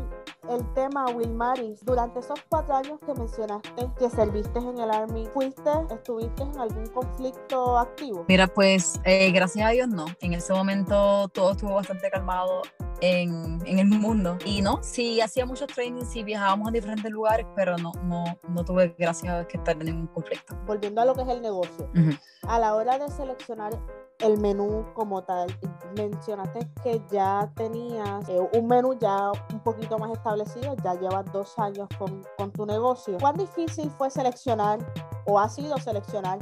el 0.49 0.73
tema, 0.73 1.05
Wilmaris, 1.07 1.83
durante 1.85 2.19
esos 2.19 2.39
cuatro 2.49 2.75
años 2.75 2.99
que 3.05 3.13
mencionaste 3.13 3.89
que 3.97 4.09
serviste 4.09 4.59
en 4.59 4.79
el 4.79 4.91
Army, 4.91 5.27
¿fuiste, 5.33 5.69
estuviste 5.91 6.43
en 6.43 6.59
algún 6.59 6.87
conflicto 6.87 7.77
activo? 7.77 8.25
Mira, 8.27 8.47
pues 8.47 8.99
eh, 9.03 9.31
gracias 9.31 9.67
a 9.67 9.71
Dios 9.71 9.87
no. 9.87 10.05
En 10.19 10.33
ese 10.33 10.53
momento 10.53 11.27
todo 11.29 11.51
estuvo 11.51 11.75
bastante 11.75 12.09
calmado 12.09 12.61
en, 13.01 13.59
en, 13.65 13.79
el 13.79 13.87
mundo. 13.87 14.37
Y 14.45 14.61
no, 14.61 14.79
sí 14.81 15.21
hacía 15.21 15.45
muchos 15.45 15.67
trainings, 15.67 16.09
sí 16.09 16.23
viajábamos 16.23 16.69
a 16.69 16.71
diferentes 16.71 17.11
lugares, 17.11 17.45
pero 17.55 17.77
no, 17.77 17.91
no, 18.03 18.23
no 18.47 18.63
tuve, 18.63 18.95
gracias 18.97 19.31
a 19.31 19.37
Dios, 19.37 19.47
que 19.47 19.57
estar 19.57 19.75
en 19.75 19.85
ningún 19.85 20.07
conflicto. 20.07 20.55
Volviendo 20.65 21.01
a 21.01 21.05
lo 21.05 21.13
que 21.13 21.21
es 21.21 21.27
el 21.27 21.41
negocio, 21.41 21.89
uh 21.93 21.97
-huh. 21.97 22.19
a 22.47 22.59
la 22.59 22.75
hora 22.75 22.97
de 22.97 23.09
seleccionar 23.09 23.77
el 24.23 24.39
menú 24.39 24.85
como 24.93 25.23
tal. 25.23 25.47
Mencionaste 25.95 26.67
que 26.81 27.01
ya 27.11 27.51
tenías 27.55 28.27
eh, 28.29 28.39
un 28.53 28.67
menú 28.67 28.97
ya 28.99 29.31
un 29.51 29.59
poquito 29.59 29.99
más 29.99 30.11
establecido, 30.11 30.75
ya 30.83 30.95
llevas 30.95 31.25
dos 31.31 31.53
años 31.59 31.87
con, 31.97 32.23
con 32.37 32.51
tu 32.51 32.65
negocio. 32.65 33.17
¿Cuán 33.19 33.35
difícil 33.35 33.91
fue 33.91 34.09
seleccionar 34.09 34.79
o 35.25 35.39
ha 35.39 35.49
sido 35.49 35.77
seleccionar 35.77 36.39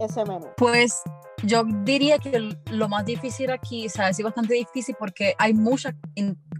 ese 0.00 0.24
menú? 0.24 0.46
Pues 0.56 1.02
yo 1.44 1.62
diría 1.84 2.18
que 2.18 2.56
lo 2.70 2.88
más 2.88 3.04
difícil 3.04 3.50
aquí, 3.50 3.86
o 3.86 3.90
sea, 3.90 4.08
es 4.08 4.22
bastante 4.22 4.54
difícil 4.54 4.96
porque 4.98 5.34
hay 5.38 5.52
muchas, 5.54 5.94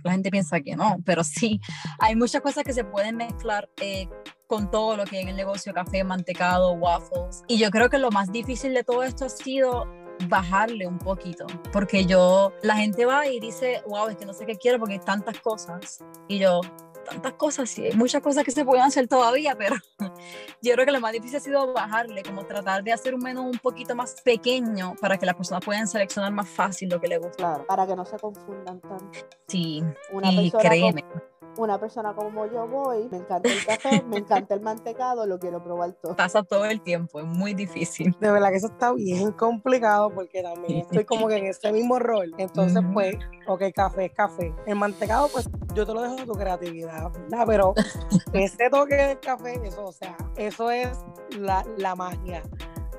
la 0.05 0.13
gente 0.13 0.31
piensa 0.31 0.61
que 0.61 0.77
no, 0.77 0.99
pero 1.05 1.25
sí, 1.25 1.61
hay 1.99 2.15
muchas 2.15 2.43
cosas 2.43 2.63
que 2.63 2.73
se 2.73 2.85
pueden 2.85 3.17
mezclar 3.17 3.69
eh, 3.81 4.09
con 4.47 4.71
todo 4.71 4.97
lo 4.97 5.05
que 5.05 5.17
hay 5.17 5.23
en 5.23 5.29
el 5.31 5.37
negocio, 5.37 5.73
café, 5.73 6.05
mantecado, 6.05 6.73
waffles. 6.73 7.43
Y 7.49 7.59
yo 7.59 7.71
creo 7.71 7.89
que 7.89 7.99
lo 7.99 8.11
más 8.11 8.31
difícil 8.31 8.75
de 8.75 8.85
todo 8.85 9.03
esto 9.03 9.25
ha 9.25 9.29
sido 9.31 9.87
bajarle 10.27 10.87
un 10.87 10.99
poquito, 10.99 11.47
porque 11.73 12.05
yo, 12.05 12.53
la 12.63 12.77
gente 12.77 13.05
va 13.07 13.27
y 13.27 13.41
dice, 13.41 13.83
wow, 13.87 14.09
es 14.09 14.17
que 14.17 14.27
no 14.27 14.33
sé 14.33 14.47
qué 14.47 14.57
quiero 14.57 14.79
porque 14.79 14.95
hay 14.95 15.01
tantas 15.01 15.39
cosas. 15.41 16.05
Y 16.27 16.39
yo, 16.39 16.61
tantas 17.09 17.35
cosas, 17.35 17.71
sí, 17.71 17.87
hay 17.87 17.93
muchas 17.93 18.23
cosas 18.23 18.45
que 18.45 18.51
se 18.51 18.65
pueden 18.65 18.85
hacer 18.85 19.09
todavía, 19.09 19.55
pero 19.59 19.77
yo 20.63 20.75
creo 20.75 20.87
que 20.87 20.93
lo 20.93 21.01
más 21.01 21.13
difícil 21.13 21.37
ha 21.37 21.41
sido 21.41 21.73
bajarle, 21.73 22.23
como 22.23 22.45
tratar 22.45 22.83
de 22.83 22.93
hacer 22.93 23.15
un 23.15 23.21
menú 23.21 23.43
un 23.49 23.59
poquito 23.59 23.95
más 23.95 24.21
pequeño 24.23 24.95
para 25.01 25.17
que 25.17 25.27
las 25.27 25.35
personas 25.35 25.65
puedan 25.65 25.87
seleccionar 25.87 26.33
más 26.33 26.49
fácil 26.49 26.89
lo 26.89 27.01
que 27.01 27.09
les 27.09 27.21
gusta. 27.21 27.37
Claro, 27.37 27.67
para 27.67 27.87
que 27.87 27.97
no 27.97 28.05
se 28.05 28.19
confundan 28.19 28.81
tanto. 28.81 29.19
Sí, 29.47 29.83
Una 30.13 30.33
y 30.33 30.51
créeme 30.51 31.05
una 31.59 31.79
persona 31.79 32.15
como 32.15 32.47
yo 32.47 32.67
voy, 32.69 33.09
me 33.11 33.19
encanta 33.19 33.49
el 33.49 33.67
café, 33.67 34.03
me 34.09 34.19
encanta 34.19 34.55
el 34.55 34.61
mantecado, 34.61 35.27
lo 35.27 35.39
quiero 35.39 35.63
probar 35.63 35.93
todo. 35.93 36.15
Pasa 36.17 36.43
todo 36.43 36.65
el 36.65 36.81
tiempo, 36.81 37.19
es 37.19 37.27
muy 37.27 37.53
difícil. 37.53 38.17
De 38.21 38.31
verdad 38.31 38.51
que 38.51 38.57
eso 38.57 38.69
está 38.69 38.93
bien 38.93 39.33
complicado 39.33 40.11
porque 40.15 40.43
también 40.43 40.79
estoy 40.79 41.05
como 41.05 41.27
que 41.27 41.37
en 41.37 41.47
ese 41.47 41.73
mismo 41.73 41.99
rol. 41.99 42.33
Entonces, 42.39 42.83
pues, 42.93 43.17
ok, 43.49 43.65
café 43.75 44.07
es 44.07 44.13
café. 44.13 44.55
El 44.67 44.77
mantecado, 44.77 45.29
pues, 45.33 45.51
yo 45.75 45.85
te 45.85 45.93
lo 45.93 46.03
dejo 46.03 46.15
de 46.15 46.27
tu 46.27 46.33
creatividad, 46.33 47.11
¿verdad? 47.13 47.45
Pero 47.47 47.75
ese 48.33 48.71
toque 48.71 48.95
del 48.95 49.21
café, 49.21 49.61
eso, 49.65 49.87
o 49.87 49.93
sea, 49.93 50.17
eso 50.37 50.71
es 50.71 50.97
la, 51.37 51.65
la 51.77 51.97
magia. 51.97 52.43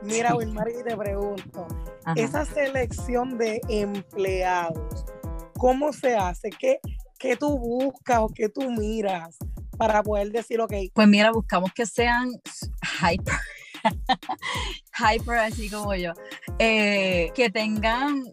Mira, 0.01 0.35
Wilmar, 0.35 0.69
y 0.69 0.83
te 0.83 0.95
pregunto, 0.95 1.67
esa 2.15 2.45
selección 2.45 3.37
de 3.37 3.61
empleados, 3.67 5.05
¿cómo 5.57 5.91
se 5.91 6.15
hace? 6.15 6.49
¿Qué, 6.49 6.79
¿qué 7.19 7.35
tú 7.35 7.59
buscas 7.59 8.19
o 8.19 8.29
qué 8.29 8.49
tú 8.49 8.71
miras 8.71 9.37
para 9.77 10.01
poder 10.01 10.31
decir, 10.31 10.59
ok? 10.59 10.73
Pues 10.93 11.07
mira, 11.07 11.31
buscamos 11.31 11.71
que 11.73 11.85
sean 11.85 12.31
hyper, 13.01 13.35
hyper 15.15 15.37
así 15.37 15.69
como 15.69 15.93
yo, 15.95 16.13
eh, 16.57 17.31
que 17.35 17.49
tengan 17.49 18.23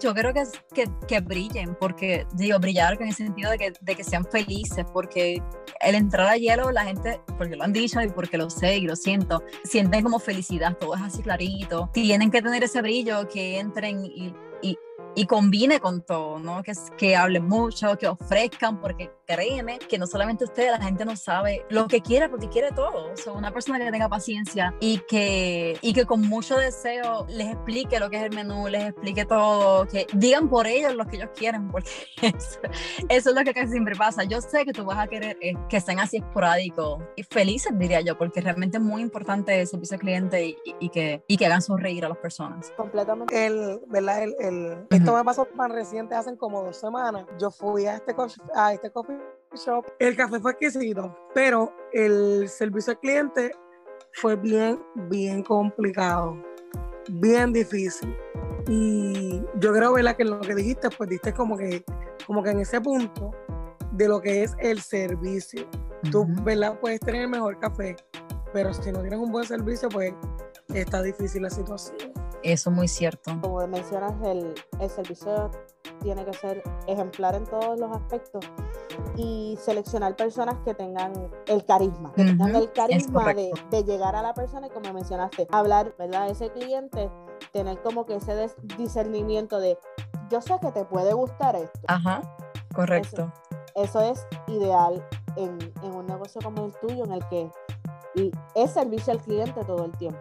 yo 0.00 0.14
creo 0.14 0.32
que, 0.34 0.42
que, 0.74 0.90
que, 1.08 1.20
brillen, 1.20 1.74
porque 1.80 2.26
digo, 2.34 2.58
brillar 2.58 3.00
en 3.00 3.08
el 3.08 3.14
sentido 3.14 3.50
de 3.50 3.58
que, 3.58 3.72
de 3.80 3.94
que 3.94 4.04
sean 4.04 4.24
felices, 4.24 4.84
porque 4.92 5.42
el 5.80 5.94
entrar 5.94 6.28
a 6.28 6.36
hielo, 6.36 6.70
la 6.70 6.84
gente, 6.84 7.20
porque 7.38 7.56
lo 7.56 7.64
han 7.64 7.72
dicho 7.72 8.02
y 8.02 8.08
porque 8.08 8.36
lo 8.36 8.50
sé 8.50 8.78
y 8.78 8.82
lo 8.82 8.96
siento, 8.96 9.42
sienten 9.64 10.02
como 10.02 10.18
felicidad, 10.18 10.76
todo 10.76 10.94
es 10.94 11.02
así 11.02 11.22
clarito. 11.22 11.90
Tienen 11.92 12.30
que 12.30 12.42
tener 12.42 12.62
ese 12.62 12.82
brillo, 12.82 13.26
que 13.28 13.58
entren 13.58 14.04
y, 14.04 14.34
y, 15.16 15.26
combine 15.26 15.80
con 15.80 16.02
todo, 16.02 16.38
¿no? 16.38 16.62
Que, 16.62 16.72
que 16.96 17.16
hablen 17.16 17.46
mucho, 17.46 17.96
que 17.98 18.06
ofrezcan, 18.06 18.80
porque 18.80 19.10
créeme 19.26 19.78
que 19.78 19.98
no 19.98 20.06
solamente 20.06 20.44
ustedes, 20.44 20.70
la 20.70 20.82
gente 20.82 21.04
no 21.04 21.16
sabe 21.16 21.64
lo 21.68 21.86
que 21.88 22.00
quiere 22.00 22.28
porque 22.28 22.48
quiere 22.48 22.70
todo. 22.70 23.12
O 23.12 23.16
sea, 23.16 23.32
una 23.32 23.50
persona 23.50 23.78
que 23.78 23.90
tenga 23.90 24.08
paciencia 24.08 24.74
y 24.80 24.98
que, 25.08 25.76
y 25.80 25.92
que 25.92 26.06
con 26.06 26.22
mucho 26.22 26.56
deseo 26.56 27.26
les 27.28 27.48
explique 27.52 27.98
lo 27.98 28.08
que 28.08 28.16
es 28.18 28.22
el 28.22 28.34
menú, 28.34 28.68
les 28.68 28.90
explique 28.90 29.24
todo, 29.24 29.86
que 29.86 30.06
digan 30.14 30.48
por 30.48 30.66
ellos 30.66 30.94
lo 30.94 31.06
que 31.06 31.16
ellos 31.16 31.30
quieren, 31.36 31.70
porque 31.70 31.90
eso, 32.22 32.60
es 33.08 33.26
lo 33.26 33.44
que 33.44 33.52
casi 33.52 33.72
siempre 33.72 33.96
pasa. 33.96 34.24
Yo 34.24 34.40
sé 34.40 34.64
que 34.64 34.72
tú 34.72 34.84
vas 34.84 34.98
a 34.98 35.06
querer 35.06 35.36
eh, 35.40 35.54
que 35.68 35.78
estén 35.78 35.98
así 35.98 36.18
esporádicos 36.18 37.02
y 37.16 37.22
felices, 37.24 37.76
diría 37.78 38.00
yo, 38.00 38.16
porque 38.16 38.40
realmente 38.40 38.78
es 38.78 38.82
muy 38.82 39.02
importante 39.02 39.60
el 39.60 39.66
servicio 39.66 39.96
al 39.96 40.00
cliente 40.00 40.46
y, 40.46 40.56
y, 40.80 40.88
que, 40.88 41.22
y 41.26 41.36
que 41.36 41.46
hagan 41.46 41.62
sonreír 41.62 42.04
a 42.04 42.08
las 42.08 42.18
personas. 42.18 42.72
Completamente. 42.76 43.46
El, 43.46 43.80
¿verdad? 43.88 44.22
El, 44.22 44.34
el 44.38 44.86
esto 44.90 45.14
me 45.14 45.24
pasó 45.24 45.44
tan 45.44 45.70
reciente, 45.70 46.14
hace 46.14 46.36
como 46.36 46.62
dos 46.62 46.76
semanas. 46.76 47.26
Yo 47.38 47.50
fui 47.50 47.86
a 47.86 47.96
este, 47.96 48.14
a 48.54 48.72
este 48.72 48.90
coffee 48.90 49.15
shop. 49.56 49.86
El 49.98 50.16
café 50.16 50.40
fue 50.40 50.52
exquisito, 50.52 51.16
pero 51.34 51.72
el 51.92 52.48
servicio 52.48 52.92
al 52.92 53.00
cliente 53.00 53.52
fue 54.12 54.36
bien, 54.36 54.82
bien 55.08 55.42
complicado, 55.42 56.36
bien 57.08 57.52
difícil. 57.52 58.16
Y 58.68 59.42
yo 59.56 59.72
creo, 59.72 59.92
¿verdad? 59.92 60.16
Que 60.16 60.24
lo 60.24 60.40
que 60.40 60.54
dijiste, 60.54 60.88
pues 60.90 61.10
diste 61.10 61.32
como 61.32 61.56
que, 61.56 61.84
como 62.26 62.42
que 62.42 62.50
en 62.50 62.60
ese 62.60 62.80
punto 62.80 63.32
de 63.92 64.08
lo 64.08 64.20
que 64.20 64.42
es 64.42 64.54
el 64.60 64.80
servicio. 64.80 65.66
Tú, 66.10 66.26
¿verdad? 66.42 66.78
Puedes 66.80 67.00
tener 67.00 67.22
el 67.22 67.28
mejor 67.28 67.58
café, 67.58 67.96
pero 68.52 68.72
si 68.72 68.92
no 68.92 69.00
tienes 69.00 69.18
un 69.18 69.32
buen 69.32 69.44
servicio, 69.44 69.88
pues 69.88 70.14
está 70.74 71.02
difícil 71.02 71.42
la 71.42 71.50
situación. 71.50 71.96
Eso 72.42 72.70
es 72.70 72.76
muy 72.76 72.88
cierto. 72.88 73.38
Como 73.40 73.66
mencionas, 73.66 74.14
el, 74.24 74.54
el 74.80 74.90
servicio 74.90 75.50
tiene 76.00 76.24
que 76.24 76.32
ser 76.32 76.62
ejemplar 76.86 77.34
en 77.34 77.44
todos 77.44 77.78
los 77.78 77.90
aspectos 77.96 78.44
y 79.16 79.58
seleccionar 79.60 80.16
personas 80.16 80.56
que 80.64 80.74
tengan 80.74 81.12
el 81.46 81.64
carisma, 81.64 82.12
que 82.12 82.24
tengan 82.24 82.54
el 82.54 82.70
carisma 82.72 83.34
de, 83.34 83.50
de, 83.70 83.84
llegar 83.84 84.14
a 84.14 84.22
la 84.22 84.34
persona 84.34 84.66
y 84.66 84.70
como 84.70 84.92
mencionaste, 84.92 85.46
hablar, 85.50 85.94
¿verdad? 85.98 86.28
Ese 86.28 86.50
cliente, 86.50 87.10
tener 87.52 87.80
como 87.82 88.06
que 88.06 88.16
ese 88.16 88.50
discernimiento 88.78 89.58
de, 89.58 89.78
yo 90.30 90.40
sé 90.40 90.54
que 90.60 90.72
te 90.72 90.84
puede 90.84 91.12
gustar 91.14 91.56
esto. 91.56 91.80
Ajá, 91.88 92.22
correcto. 92.74 93.32
Eso, 93.74 94.00
eso 94.00 94.00
es 94.00 94.26
ideal 94.48 95.06
en, 95.36 95.58
en, 95.82 95.94
un 95.94 96.06
negocio 96.06 96.40
como 96.42 96.66
el 96.66 96.72
tuyo, 96.72 97.04
en 97.04 97.12
el 97.12 97.28
que 97.28 97.50
es 98.54 98.70
servicio 98.70 99.12
al 99.12 99.20
cliente 99.20 99.64
todo 99.64 99.84
el 99.84 99.92
tiempo. 99.92 100.20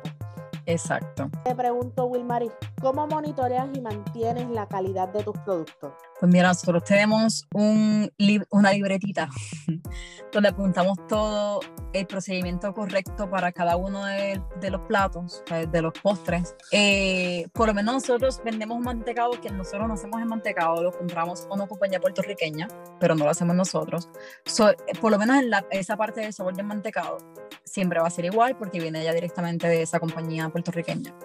Exacto. 0.65 1.29
Te 1.44 1.55
pregunto, 1.55 2.05
Wilmaris, 2.05 2.51
¿cómo 2.86 3.08
monitoreas 3.08 3.68
y 3.74 3.82
mantienes 3.82 4.48
la 4.51 4.68
calidad 4.68 5.10
de 5.10 5.24
tus 5.24 5.36
productos? 5.39 5.92
Pues 6.20 6.32
mira, 6.32 6.50
nosotros 6.50 6.84
tenemos 6.84 7.48
un, 7.51 8.12
una 8.51 8.72
libretita 8.74 9.27
donde 10.32 10.50
apuntamos 10.50 10.96
todo 11.08 11.62
el 11.94 12.06
procedimiento 12.06 12.72
correcto 12.75 13.27
para 13.27 13.51
cada 13.51 13.75
uno 13.75 14.06
de, 14.06 14.39
de 14.62 14.70
los 14.70 14.82
platos, 14.82 15.44
de 15.72 15.82
los 15.82 15.94
postres. 15.94 16.56
Eh, 16.72 17.48
por 17.54 17.68
lo 17.68 17.74
menos 17.74 17.96
nosotros 17.96 18.39
vendemos 18.46 18.77
un 18.77 18.84
mantecado 18.84 19.32
que 19.42 19.50
nosotros 19.50 19.88
no 19.88 19.96
hacemos 19.96 20.22
en 20.22 20.27
mantecado, 20.27 20.84
lo 20.84 20.92
compramos 20.92 21.48
a 21.50 21.56
una 21.56 21.65
compañía 21.65 22.00
puertorriqueña, 22.00 22.68
pero 23.00 23.15
no 23.15 23.24
lo 23.24 23.32
hacemos 23.32 23.56
nosotros. 23.56 24.10
por 25.01 25.12
lo 25.12 25.18
menos 25.18 25.38
en 25.38 25.50
la, 25.50 25.65
esa 25.72 25.98
parte 25.98 26.22
del 26.22 26.34
sabor 26.34 26.56
del 26.56 26.68
mantecado 26.68 27.18
siempre 27.63 28.00
va 28.00 28.06
a 28.06 28.12
ser 28.12 28.25
igual 28.25 28.56
porque 28.56 28.80
viene 28.80 29.04
ya 29.04 29.12
directamente 29.12 29.68
de 29.68 29.82
esa 29.82 30.00
compañía 30.00 30.50
puertorriqueña. 30.50 31.15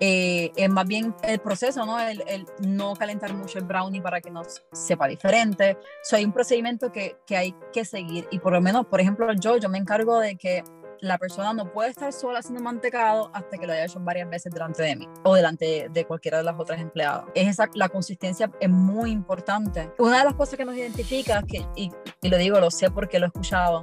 Eh, 0.00 0.50
es 0.56 0.70
más 0.70 0.86
bien 0.86 1.14
el 1.22 1.38
proceso, 1.40 1.84
¿no? 1.84 2.00
El, 2.00 2.24
el, 2.26 2.46
no 2.60 2.94
calentar 2.94 3.34
mucho 3.34 3.58
el 3.58 3.64
brownie 3.64 4.00
para 4.00 4.20
que 4.20 4.30
nos 4.30 4.62
sepa 4.72 5.06
diferente. 5.06 5.76
So, 6.02 6.16
hay 6.16 6.24
un 6.24 6.32
procedimiento 6.32 6.90
que, 6.90 7.18
que, 7.26 7.36
hay 7.36 7.54
que 7.72 7.84
seguir 7.84 8.26
y 8.30 8.38
por 8.38 8.52
lo 8.54 8.60
menos, 8.62 8.86
por 8.86 9.00
ejemplo, 9.00 9.30
yo, 9.34 9.58
yo 9.58 9.68
me 9.68 9.78
encargo 9.78 10.18
de 10.18 10.36
que 10.36 10.64
la 11.00 11.18
persona 11.18 11.52
no 11.52 11.72
puede 11.72 11.90
estar 11.90 12.12
sola 12.12 12.40
haciendo 12.40 12.62
mantecado 12.62 13.30
hasta 13.32 13.56
que 13.58 13.66
lo 13.66 13.72
haya 13.72 13.84
hecho 13.84 14.00
varias 14.00 14.28
veces 14.28 14.52
delante 14.52 14.82
de 14.82 14.96
mí 14.96 15.08
o 15.22 15.34
delante 15.34 15.88
de 15.90 16.04
cualquiera 16.04 16.38
de 16.38 16.44
las 16.44 16.58
otras 16.58 16.80
empleadas. 16.80 17.24
Es 17.34 17.48
esa, 17.48 17.68
la 17.74 17.88
consistencia 17.88 18.50
es 18.60 18.70
muy 18.70 19.10
importante. 19.10 19.90
Una 19.98 20.18
de 20.18 20.24
las 20.24 20.34
cosas 20.34 20.56
que 20.56 20.64
nos 20.64 20.76
identifica, 20.76 21.42
que, 21.42 21.66
y, 21.76 21.90
y 22.22 22.28
lo 22.28 22.38
digo, 22.38 22.60
lo 22.60 22.70
sé 22.70 22.90
porque 22.90 23.18
lo 23.18 23.26
he 23.26 23.28
escuchado, 23.28 23.82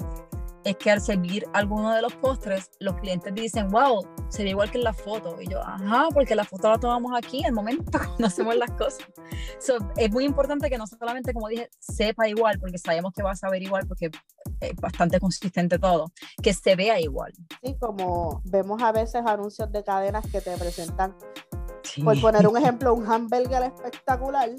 es 0.68 0.76
que 0.76 0.92
al 0.92 1.00
servir 1.00 1.46
alguno 1.54 1.94
de 1.94 2.02
los 2.02 2.14
postres, 2.16 2.72
los 2.80 2.96
clientes 2.96 3.34
dicen, 3.34 3.70
wow, 3.70 4.06
se 4.28 4.44
ve 4.44 4.50
igual 4.50 4.70
que 4.70 4.78
en 4.78 4.84
la 4.84 4.94
foto. 4.94 5.42
Y 5.42 5.48
yo, 5.48 5.62
ajá, 5.62 6.10
porque 6.14 6.36
la 6.36 6.44
foto 6.44 6.70
la 6.70 6.78
tomamos 6.78 7.14
aquí, 7.16 7.40
en 7.40 7.46
el 7.46 7.54
momento 7.54 7.86
cuando 7.98 8.28
hacemos 8.28 8.56
las 8.58 8.72
cosas. 8.72 9.08
es 9.96 10.12
muy 10.12 10.26
importante 10.26 10.70
que 10.70 10.78
no 10.78 10.86
solamente, 10.86 11.34
como 11.34 11.48
dije, 11.48 11.70
sepa 11.80 12.28
igual, 12.28 12.60
porque 12.60 12.78
sabemos 12.78 13.14
que 13.14 13.24
va 13.24 13.32
a 13.32 13.36
saber 13.36 13.64
igual, 13.64 13.88
porque 13.88 14.12
es 14.60 14.76
bastante 14.76 15.22
consistente 15.22 15.80
todo, 15.80 16.12
que 16.44 16.54
se 16.54 16.76
vea 16.76 17.00
igual. 17.00 17.32
Sí, 17.64 17.78
como 17.80 18.42
vemos 18.44 18.82
a 18.82 18.92
veces 18.92 19.24
anuncios 19.26 19.72
de 19.72 19.84
cadenas 19.86 20.26
que 20.30 20.42
te 20.42 20.58
presentan, 20.58 21.16
por 22.04 22.20
poner 22.20 22.46
un 22.46 22.58
ejemplo, 22.62 22.94
un 22.94 23.10
hamburger 23.10 23.64
espectacular, 23.64 24.50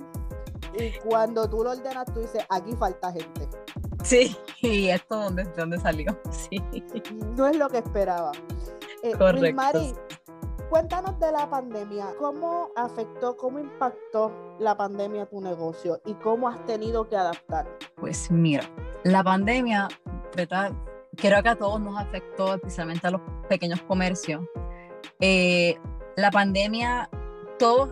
y 0.79 0.93
cuando 1.01 1.49
tú 1.49 1.65
lo 1.65 1.71
ordenas, 1.71 2.07
tú 2.13 2.21
dices, 2.21 2.45
aquí 2.49 2.73
falta 2.77 3.13
gente. 3.13 3.49
Sí, 4.03 4.37
y 4.63 4.89
esto 4.89 5.17
dónde, 5.17 5.45
de 5.45 5.53
dónde 5.53 5.79
salió. 5.79 6.19
Sí. 6.31 6.63
No 7.37 7.47
es 7.47 7.57
lo 7.57 7.69
que 7.69 7.79
esperaba. 7.79 8.33
Eh, 9.03 9.13
Correcto. 9.17 9.57
Mari, 9.57 9.95
cuéntanos 10.71 11.19
de 11.19 11.33
la 11.33 11.49
pandemia. 11.49 12.15
¿Cómo 12.19 12.71
afectó, 12.77 13.37
cómo 13.37 13.59
impactó 13.59 14.57
la 14.59 14.77
pandemia 14.77 15.27
tu 15.27 15.41
negocio 15.41 16.01
y 16.05 16.15
cómo 16.15 16.49
has 16.49 16.65
tenido 16.67 17.09
que 17.09 17.17
adaptar? 17.17 17.67
Pues 17.97 18.31
mira, 18.31 18.65
la 19.05 19.23
pandemia, 19.23 19.89
¿verdad? 20.37 20.73
creo 21.17 21.43
que 21.43 21.49
a 21.49 21.57
todos 21.57 21.81
nos 21.81 21.99
afectó, 21.99 22.55
especialmente 22.55 23.07
a 23.07 23.11
los 23.11 23.21
pequeños 23.49 23.83
comercios. 23.83 24.43
Eh, 25.21 25.77
la 26.17 26.31
pandemia, 26.31 27.11
todos 27.59 27.91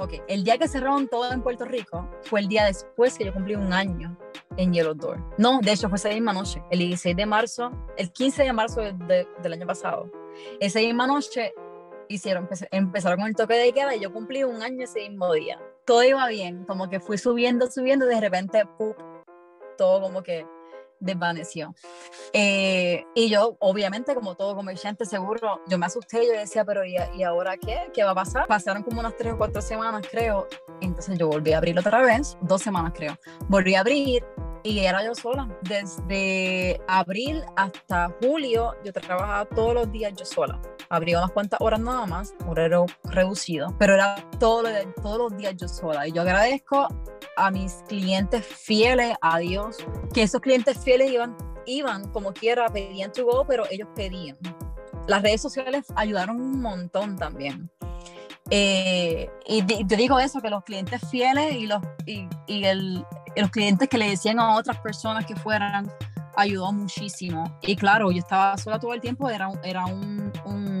Ok, 0.00 0.12
el 0.28 0.44
día 0.44 0.56
que 0.58 0.68
cerraron 0.68 1.08
todo 1.08 1.32
en 1.32 1.42
Puerto 1.42 1.64
Rico 1.64 2.08
fue 2.22 2.38
el 2.38 2.46
día 2.46 2.66
después 2.66 3.18
que 3.18 3.24
yo 3.24 3.34
cumplí 3.34 3.56
un 3.56 3.72
año 3.72 4.16
en 4.58 4.72
Yellow 4.72 4.94
Door. 4.94 5.18
No, 5.38 5.60
de 5.60 5.72
hecho 5.72 5.88
fue 5.88 5.96
esa 5.96 6.10
misma 6.10 6.34
noche, 6.34 6.62
el 6.70 6.80
16 6.80 7.16
de 7.16 7.26
marzo, 7.26 7.72
el 7.96 8.12
15 8.12 8.42
de 8.42 8.52
marzo 8.52 8.80
del 8.82 9.52
año 9.52 9.66
pasado. 9.66 10.10
Esa 10.60 10.80
misma 10.80 11.06
noche 11.06 11.54
hicieron, 12.08 12.48
empezaron 12.70 13.20
con 13.20 13.28
el 13.28 13.36
toque 13.36 13.54
de 13.54 13.72
queda 13.72 13.94
y 13.94 14.00
yo 14.00 14.12
cumplí 14.12 14.44
un 14.44 14.62
año 14.62 14.84
ese 14.84 15.08
mismo 15.08 15.32
día. 15.32 15.60
Todo 15.86 16.02
iba 16.02 16.26
bien, 16.28 16.64
como 16.64 16.90
que 16.90 17.00
fui 17.00 17.16
subiendo, 17.16 17.70
subiendo, 17.70 18.04
de 18.04 18.20
repente, 18.20 18.66
¡pup! 18.76 18.96
todo 19.78 20.00
como 20.02 20.22
que 20.22 20.44
desvaneció. 21.00 21.74
Eh, 22.32 23.04
y 23.14 23.30
yo, 23.30 23.56
obviamente, 23.60 24.14
como 24.16 24.34
todo 24.34 24.56
comerciante 24.56 25.06
seguro, 25.06 25.60
yo 25.68 25.78
me 25.78 25.86
asusté, 25.86 26.26
yo 26.26 26.32
decía, 26.32 26.64
pero 26.64 26.84
¿y, 26.84 26.96
¿y, 27.14 27.22
ahora 27.22 27.56
qué? 27.56 27.90
¿Qué 27.94 28.02
va 28.02 28.10
a 28.10 28.14
pasar? 28.16 28.48
Pasaron 28.48 28.82
como 28.82 28.98
unas 28.98 29.16
tres 29.16 29.34
o 29.34 29.38
cuatro 29.38 29.62
semanas, 29.62 30.04
creo. 30.10 30.48
Entonces 30.80 31.16
yo 31.16 31.28
volví 31.28 31.52
a 31.52 31.58
abrir 31.58 31.78
otra 31.78 32.02
vez, 32.02 32.36
dos 32.42 32.62
semanas 32.62 32.92
creo. 32.94 33.16
Volví 33.48 33.76
a 33.76 33.80
abrir 33.80 34.24
y 34.62 34.80
era 34.80 35.04
yo 35.04 35.14
sola. 35.14 35.48
Desde 35.62 36.80
abril 36.88 37.42
hasta 37.56 38.14
julio, 38.22 38.74
yo 38.84 38.92
trabajaba 38.92 39.44
todos 39.46 39.74
los 39.74 39.92
días 39.92 40.12
yo 40.16 40.24
sola. 40.24 40.60
Abría 40.88 41.18
unas 41.18 41.32
cuantas 41.32 41.60
horas 41.60 41.80
nada 41.80 42.06
más, 42.06 42.34
horario 42.46 42.86
reducido, 43.04 43.74
pero 43.78 43.94
era 43.94 44.16
todo, 44.38 44.64
todos 45.02 45.18
los 45.18 45.36
días 45.36 45.54
yo 45.56 45.68
sola. 45.68 46.08
Y 46.08 46.12
yo 46.12 46.22
agradezco 46.22 46.88
a 47.36 47.50
mis 47.50 47.82
clientes 47.88 48.44
fieles, 48.44 49.14
a 49.20 49.38
Dios, 49.38 49.76
que 50.12 50.22
esos 50.22 50.40
clientes 50.40 50.78
fieles 50.82 51.10
iban, 51.10 51.36
iban 51.66 52.10
como 52.10 52.32
quiera, 52.32 52.68
pedían 52.68 53.12
to 53.12 53.24
go, 53.24 53.44
pero 53.46 53.64
ellos 53.70 53.88
pedían. 53.94 54.36
Las 55.06 55.22
redes 55.22 55.40
sociales 55.40 55.86
ayudaron 55.94 56.40
un 56.40 56.60
montón 56.60 57.16
también. 57.16 57.70
Eh, 58.50 59.30
y 59.46 59.62
yo 59.66 59.96
digo 59.96 60.18
eso, 60.18 60.40
que 60.40 60.50
los 60.50 60.64
clientes 60.64 61.00
fieles 61.10 61.54
y 61.54 61.66
los, 61.66 61.82
y, 62.06 62.26
y 62.46 62.64
el, 62.64 63.04
los 63.36 63.50
clientes 63.50 63.88
que 63.88 63.98
le 63.98 64.10
decían 64.10 64.38
a 64.38 64.56
otras 64.56 64.78
personas 64.78 65.26
que 65.26 65.36
fueran, 65.36 65.90
ayudó 66.36 66.72
muchísimo. 66.72 67.58
Y 67.62 67.76
claro, 67.76 68.10
yo 68.10 68.18
estaba 68.18 68.56
sola 68.56 68.78
todo 68.78 68.94
el 68.94 69.00
tiempo, 69.00 69.28
era, 69.28 69.50
era 69.62 69.86
un, 69.86 70.32
un 70.44 70.77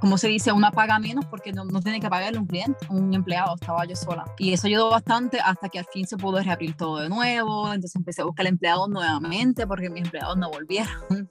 ¿cómo 0.00 0.18
se 0.18 0.28
dice? 0.28 0.52
Una 0.52 0.70
paga 0.70 0.98
menos 0.98 1.24
porque 1.26 1.52
no, 1.52 1.64
no 1.64 1.80
tenía 1.80 2.00
que 2.00 2.08
pagarle 2.08 2.38
un 2.38 2.46
cliente, 2.46 2.86
un 2.88 3.12
empleado, 3.14 3.54
estaba 3.54 3.84
yo 3.84 3.96
sola. 3.96 4.24
Y 4.38 4.52
eso 4.52 4.66
ayudó 4.66 4.90
bastante 4.90 5.38
hasta 5.40 5.68
que 5.68 5.78
al 5.78 5.86
fin 5.92 6.06
se 6.06 6.16
pudo 6.16 6.42
reabrir 6.42 6.76
todo 6.76 6.98
de 6.98 7.08
nuevo. 7.08 7.66
Entonces 7.66 7.96
empecé 7.96 8.22
a 8.22 8.24
buscar 8.24 8.46
empleados 8.46 8.88
nuevamente 8.88 9.66
porque 9.66 9.90
mis 9.90 10.04
empleados 10.04 10.36
no 10.36 10.50
volvieron. 10.50 11.28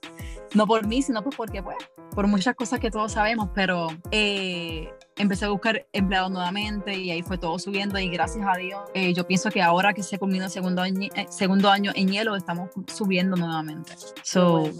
No 0.52 0.66
por 0.66 0.84
mí, 0.84 1.00
sino 1.00 1.22
pues 1.22 1.36
porque, 1.36 1.62
pues, 1.62 1.76
por 2.12 2.26
muchas 2.26 2.56
cosas 2.56 2.80
que 2.80 2.90
todos 2.90 3.12
sabemos, 3.12 3.50
pero 3.54 3.86
eh, 4.10 4.92
empecé 5.16 5.44
a 5.44 5.50
buscar 5.50 5.86
empleados 5.92 6.30
nuevamente 6.30 6.96
y 6.98 7.12
ahí 7.12 7.22
fue 7.22 7.38
todo 7.38 7.56
subiendo 7.58 7.98
y 8.00 8.08
gracias 8.08 8.44
a 8.48 8.56
Dios 8.56 8.80
eh, 8.94 9.12
yo 9.14 9.26
pienso 9.26 9.50
que 9.50 9.62
ahora 9.62 9.92
que 9.92 10.02
se 10.02 10.18
culminó 10.18 10.46
el 10.46 10.50
segundo 10.50 10.82
año, 10.82 11.08
eh, 11.14 11.26
segundo 11.28 11.70
año 11.70 11.92
en 11.94 12.08
hielo 12.08 12.34
estamos 12.34 12.70
subiendo 12.92 13.36
nuevamente. 13.36 13.92
So, 14.22 14.70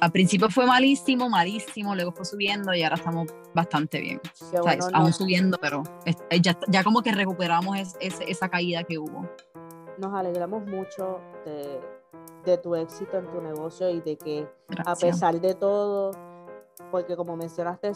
al 0.00 0.12
principio 0.12 0.48
fue 0.50 0.66
malísimo, 0.66 1.28
malísimo, 1.28 1.94
luego 1.94 2.12
fue 2.12 2.24
subiendo 2.24 2.74
y 2.74 2.82
ahora 2.82 2.96
estamos 2.96 3.28
bastante 3.54 4.00
bien. 4.00 4.20
aún 4.92 5.12
subiendo, 5.12 5.58
pero 5.60 5.82
eh, 6.04 6.40
ya, 6.40 6.58
ya, 6.68 6.84
como 6.84 7.02
que 7.02 7.12
recuperamos 7.12 7.96
esa 8.00 8.48
caída 8.48 8.84
que 8.84 8.98
hubo. 8.98 9.28
Nos 9.98 10.14
alegramos 10.14 10.66
mucho 10.66 11.20
de, 11.44 11.80
de, 12.44 12.58
tu 12.58 12.74
éxito 12.74 13.16
en 13.16 13.30
tu 13.30 13.40
negocio 13.40 13.88
y 13.90 14.00
de 14.00 14.16
que 14.16 14.48
a 14.84 14.94
pesar 14.94 15.40
de 15.40 15.54
todo, 15.54 16.10
porque 16.90 17.16
como 17.16 17.36
mencionaste, 17.36 17.92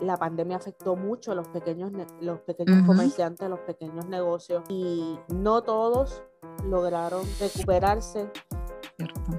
la 0.00 0.16
pandemia 0.16 0.56
afectó 0.56 0.96
mucho 0.96 1.32
a 1.32 1.34
los 1.34 1.48
pequeños, 1.48 1.90
los 2.20 2.40
pequeños 2.40 2.86
comerciantes, 2.86 3.48
los 3.48 3.60
pequeños 3.60 4.06
negocios 4.06 4.62
y 4.68 5.18
no 5.28 5.62
todos 5.62 6.22
lograron 6.64 7.26
recuperarse. 7.40 8.30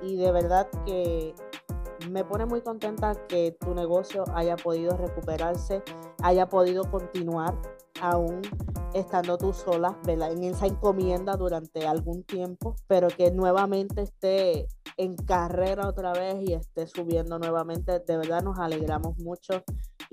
Y 0.02 0.18
de 0.18 0.32
verdad 0.32 0.68
que 0.86 1.34
me 2.10 2.24
pone 2.24 2.46
muy 2.46 2.62
contenta 2.62 3.14
que 3.28 3.56
tu 3.60 3.74
negocio 3.74 4.24
haya 4.34 4.56
podido 4.56 4.98
recuperarse, 4.98 5.84
haya 6.22 6.48
podido 6.48 6.90
continuar 6.90 7.60
aún 8.02 8.42
estando 8.94 9.38
tú 9.38 9.54
sola. 9.54 9.98
En 10.08 10.44
esa 10.44 10.68
encomienda 10.68 11.36
durante 11.36 11.88
algún 11.88 12.24
tiempo, 12.24 12.76
pero 12.88 13.08
que 13.08 13.32
nuevamente 13.32 14.02
esté 14.02 14.68
en 14.98 15.16
carrera 15.16 15.88
otra 15.88 16.14
vez 16.14 16.36
y 16.48 16.54
esté 16.54 16.88
subiendo 16.88 17.40
nuevamente. 17.40 18.00
De 18.00 18.18
verdad 18.18 18.44
nos 18.44 18.60
alegramos 18.60 19.18
mucho 19.20 19.64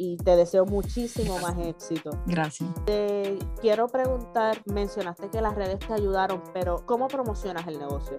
y 0.00 0.16
te 0.16 0.34
deseo 0.34 0.64
muchísimo 0.64 1.38
más 1.40 1.58
éxito. 1.58 2.10
Gracias. 2.24 2.70
Te 2.86 3.38
quiero 3.60 3.86
preguntar, 3.86 4.56
mencionaste 4.64 5.28
que 5.28 5.42
las 5.42 5.54
redes 5.54 5.78
te 5.80 5.92
ayudaron, 5.92 6.42
pero 6.54 6.86
¿cómo 6.86 7.06
promocionas 7.06 7.66
el 7.66 7.78
negocio? 7.78 8.18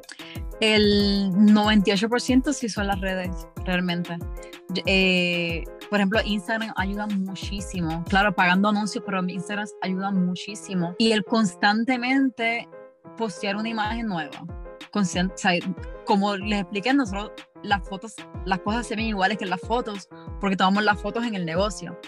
El 0.59 1.31
98% 1.33 2.53
sí 2.53 2.69
son 2.69 2.85
las 2.85 3.01
redes, 3.01 3.47
realmente. 3.65 4.15
Eh, 4.85 5.63
por 5.89 5.97
ejemplo, 5.97 6.19
Instagram 6.23 6.71
ayuda 6.75 7.07
muchísimo. 7.07 8.03
Claro, 8.07 8.31
pagando 8.35 8.69
anuncios, 8.69 9.03
pero 9.03 9.27
Instagram 9.27 9.65
ayuda 9.81 10.11
muchísimo. 10.11 10.93
Y 10.99 11.13
el 11.13 11.25
constantemente 11.25 12.69
postear 13.17 13.55
una 13.55 13.69
imagen 13.69 14.05
nueva. 14.05 14.45
como 16.05 16.35
les 16.35 16.61
expliqué, 16.61 16.93
nosotros 16.93 17.31
las 17.63 17.87
fotos, 17.87 18.15
las 18.45 18.59
cosas 18.59 18.87
se 18.87 18.95
ven 18.95 19.05
iguales 19.05 19.37
que 19.37 19.45
las 19.45 19.61
fotos, 19.61 20.09
porque 20.39 20.55
tomamos 20.55 20.83
las 20.83 21.01
fotos 21.01 21.25
en 21.25 21.35
el 21.35 21.45
negocio. 21.45 21.99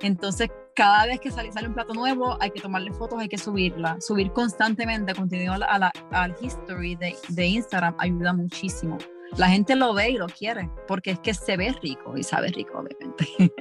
Entonces, 0.00 0.50
cada 0.74 1.06
vez 1.06 1.20
que 1.20 1.30
sale, 1.30 1.52
sale 1.52 1.68
un 1.68 1.74
plato 1.74 1.94
nuevo, 1.94 2.36
hay 2.40 2.50
que 2.50 2.60
tomarle 2.60 2.92
fotos, 2.92 3.20
hay 3.20 3.28
que 3.28 3.38
subirla. 3.38 4.00
Subir 4.00 4.32
constantemente 4.32 5.14
contenido 5.14 5.54
a 5.54 5.92
al 6.12 6.36
history 6.40 6.96
de, 6.96 7.16
de, 7.28 7.46
Instagram 7.46 7.94
ayuda 7.98 8.32
muchísimo. 8.32 8.98
La 9.36 9.48
gente 9.48 9.76
lo 9.76 9.94
ve 9.94 10.10
y 10.10 10.16
lo 10.16 10.26
quiere, 10.26 10.70
porque 10.88 11.12
es 11.12 11.20
que 11.20 11.34
se 11.34 11.56
ve 11.56 11.74
rico 11.82 12.16
y 12.16 12.22
sabe 12.22 12.48
rico, 12.48 12.78
obviamente. 12.78 13.28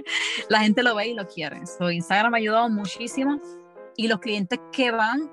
la 0.49 0.61
gente 0.61 0.81
lo 0.81 0.95
ve 0.95 1.09
y 1.09 1.13
lo 1.13 1.27
quiere. 1.27 1.65
So, 1.67 1.91
Instagram 1.91 2.33
ha 2.33 2.37
ayudado 2.37 2.69
muchísimo 2.69 3.39
y 3.95 4.07
los 4.07 4.19
clientes 4.19 4.59
que 4.71 4.91
van 4.91 5.31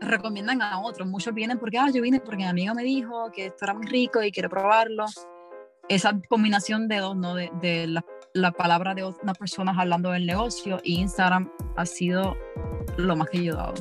recomiendan 0.00 0.62
a 0.62 0.80
otros. 0.80 1.08
Muchos 1.08 1.34
vienen 1.34 1.58
porque, 1.58 1.78
ah, 1.78 1.90
yo 1.92 2.02
vine 2.02 2.20
porque 2.20 2.36
mi 2.36 2.44
amiga 2.44 2.74
me 2.74 2.82
dijo 2.82 3.30
que 3.32 3.46
esto 3.46 3.64
era 3.64 3.74
muy 3.74 3.86
rico 3.86 4.22
y 4.22 4.30
quiero 4.30 4.48
probarlo 4.48 5.06
esa 5.88 6.18
combinación 6.28 6.88
de 6.88 6.98
dos, 6.98 7.16
¿no? 7.16 7.34
De, 7.34 7.50
de 7.60 7.86
la, 7.86 8.04
la, 8.32 8.52
palabra 8.52 8.94
de 8.94 9.04
unas 9.04 9.38
personas 9.38 9.76
hablando 9.78 10.10
del 10.10 10.26
negocio 10.26 10.80
y 10.82 11.00
Instagram 11.00 11.50
ha 11.76 11.86
sido 11.86 12.36
lo 12.96 13.16
más 13.16 13.28
que 13.28 13.38
he 13.38 13.40
ayudado. 13.40 13.74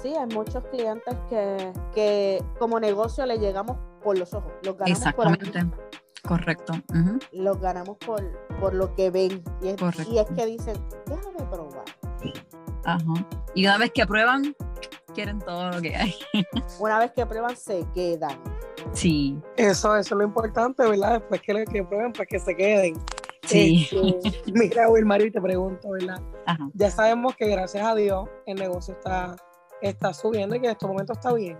Sí, 0.00 0.14
hay 0.14 0.26
muchos 0.34 0.64
clientes 0.66 1.14
que, 1.28 1.72
que 1.94 2.42
como 2.58 2.80
negocio 2.80 3.26
le 3.26 3.38
llegamos 3.38 3.76
por 4.02 4.18
los 4.18 4.32
ojos. 4.32 4.52
Los 4.62 4.76
ganamos 4.76 4.98
Exactamente. 4.98 5.66
Correcto. 6.26 6.74
Los 7.32 7.60
ganamos 7.60 7.96
por, 7.98 8.22
por 8.60 8.74
lo 8.74 8.94
que 8.94 9.10
ven. 9.10 9.42
Y 9.62 9.68
es, 9.68 10.08
y 10.08 10.18
es 10.18 10.26
que 10.26 10.46
dicen, 10.46 10.76
déjame 11.06 11.44
probar. 11.50 11.84
Ajá. 12.84 13.28
Y 13.54 13.64
una 13.66 13.78
vez 13.78 13.90
que 13.92 14.02
aprueban, 14.02 14.54
quieren 15.14 15.38
todo 15.40 15.70
lo 15.70 15.80
que 15.80 15.96
hay. 15.96 16.14
una 16.78 16.98
vez 16.98 17.12
que 17.12 17.22
aprueban, 17.22 17.56
se 17.56 17.86
quedan. 17.94 18.38
Sí. 18.92 19.38
Eso, 19.56 19.96
eso 19.96 20.14
es 20.14 20.18
lo 20.18 20.24
importante, 20.24 20.86
¿verdad? 20.88 21.20
Después 21.20 21.40
que, 21.42 21.64
que 21.64 21.84
prueben, 21.84 22.12
pues 22.12 22.28
que 22.28 22.38
se 22.38 22.54
queden. 22.54 22.94
Sí. 23.46 23.88
Este, 24.24 24.52
mira, 24.52 24.88
Wilmar, 24.88 25.22
y 25.22 25.30
te 25.30 25.40
pregunto, 25.40 25.90
¿verdad? 25.90 26.20
Ya 26.74 26.90
sabemos 26.90 27.34
que 27.36 27.48
gracias 27.48 27.84
a 27.84 27.94
Dios 27.94 28.28
el 28.46 28.56
negocio 28.56 28.94
está, 28.94 29.36
está 29.82 30.12
subiendo 30.12 30.56
y 30.56 30.60
que 30.60 30.66
en 30.66 30.72
este 30.72 30.86
momento 30.86 31.12
está 31.12 31.32
bien. 31.32 31.58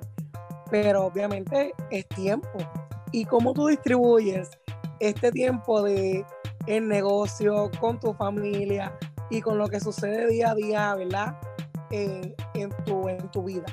Pero 0.70 1.06
obviamente 1.06 1.72
es 1.90 2.06
tiempo. 2.08 2.58
¿Y 3.12 3.24
cómo 3.24 3.52
tú 3.52 3.66
distribuyes 3.66 4.50
este 5.00 5.32
tiempo 5.32 5.82
de 5.82 6.24
el 6.66 6.86
negocio 6.86 7.70
con 7.80 7.98
tu 7.98 8.12
familia 8.14 8.96
y 9.30 9.40
con 9.40 9.58
lo 9.58 9.66
que 9.68 9.80
sucede 9.80 10.28
día 10.28 10.50
a 10.50 10.54
día, 10.54 10.94
¿verdad? 10.94 11.40
En, 11.90 12.34
en, 12.54 12.70
tu, 12.84 13.08
en 13.08 13.28
tu 13.30 13.42
vida. 13.44 13.66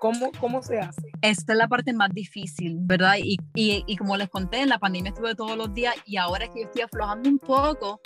¿Cómo, 0.00 0.30
¿Cómo 0.40 0.62
se 0.62 0.78
hace? 0.78 1.10
Esta 1.22 1.52
es 1.52 1.58
la 1.58 1.68
parte 1.68 1.92
más 1.92 2.10
difícil, 2.10 2.76
¿verdad? 2.80 3.16
Y, 3.18 3.36
y, 3.54 3.84
y, 3.86 3.96
como 3.96 4.16
les 4.16 4.28
conté, 4.28 4.60
en 4.60 4.68
la 4.68 4.78
pandemia 4.78 5.10
estuve 5.10 5.34
todos 5.34 5.56
los 5.56 5.74
días 5.74 5.94
y 6.06 6.16
ahora 6.16 6.44
es 6.44 6.50
que 6.50 6.60
yo 6.60 6.66
estoy 6.66 6.82
aflojando 6.82 7.28
un 7.28 7.38
poco 7.38 8.00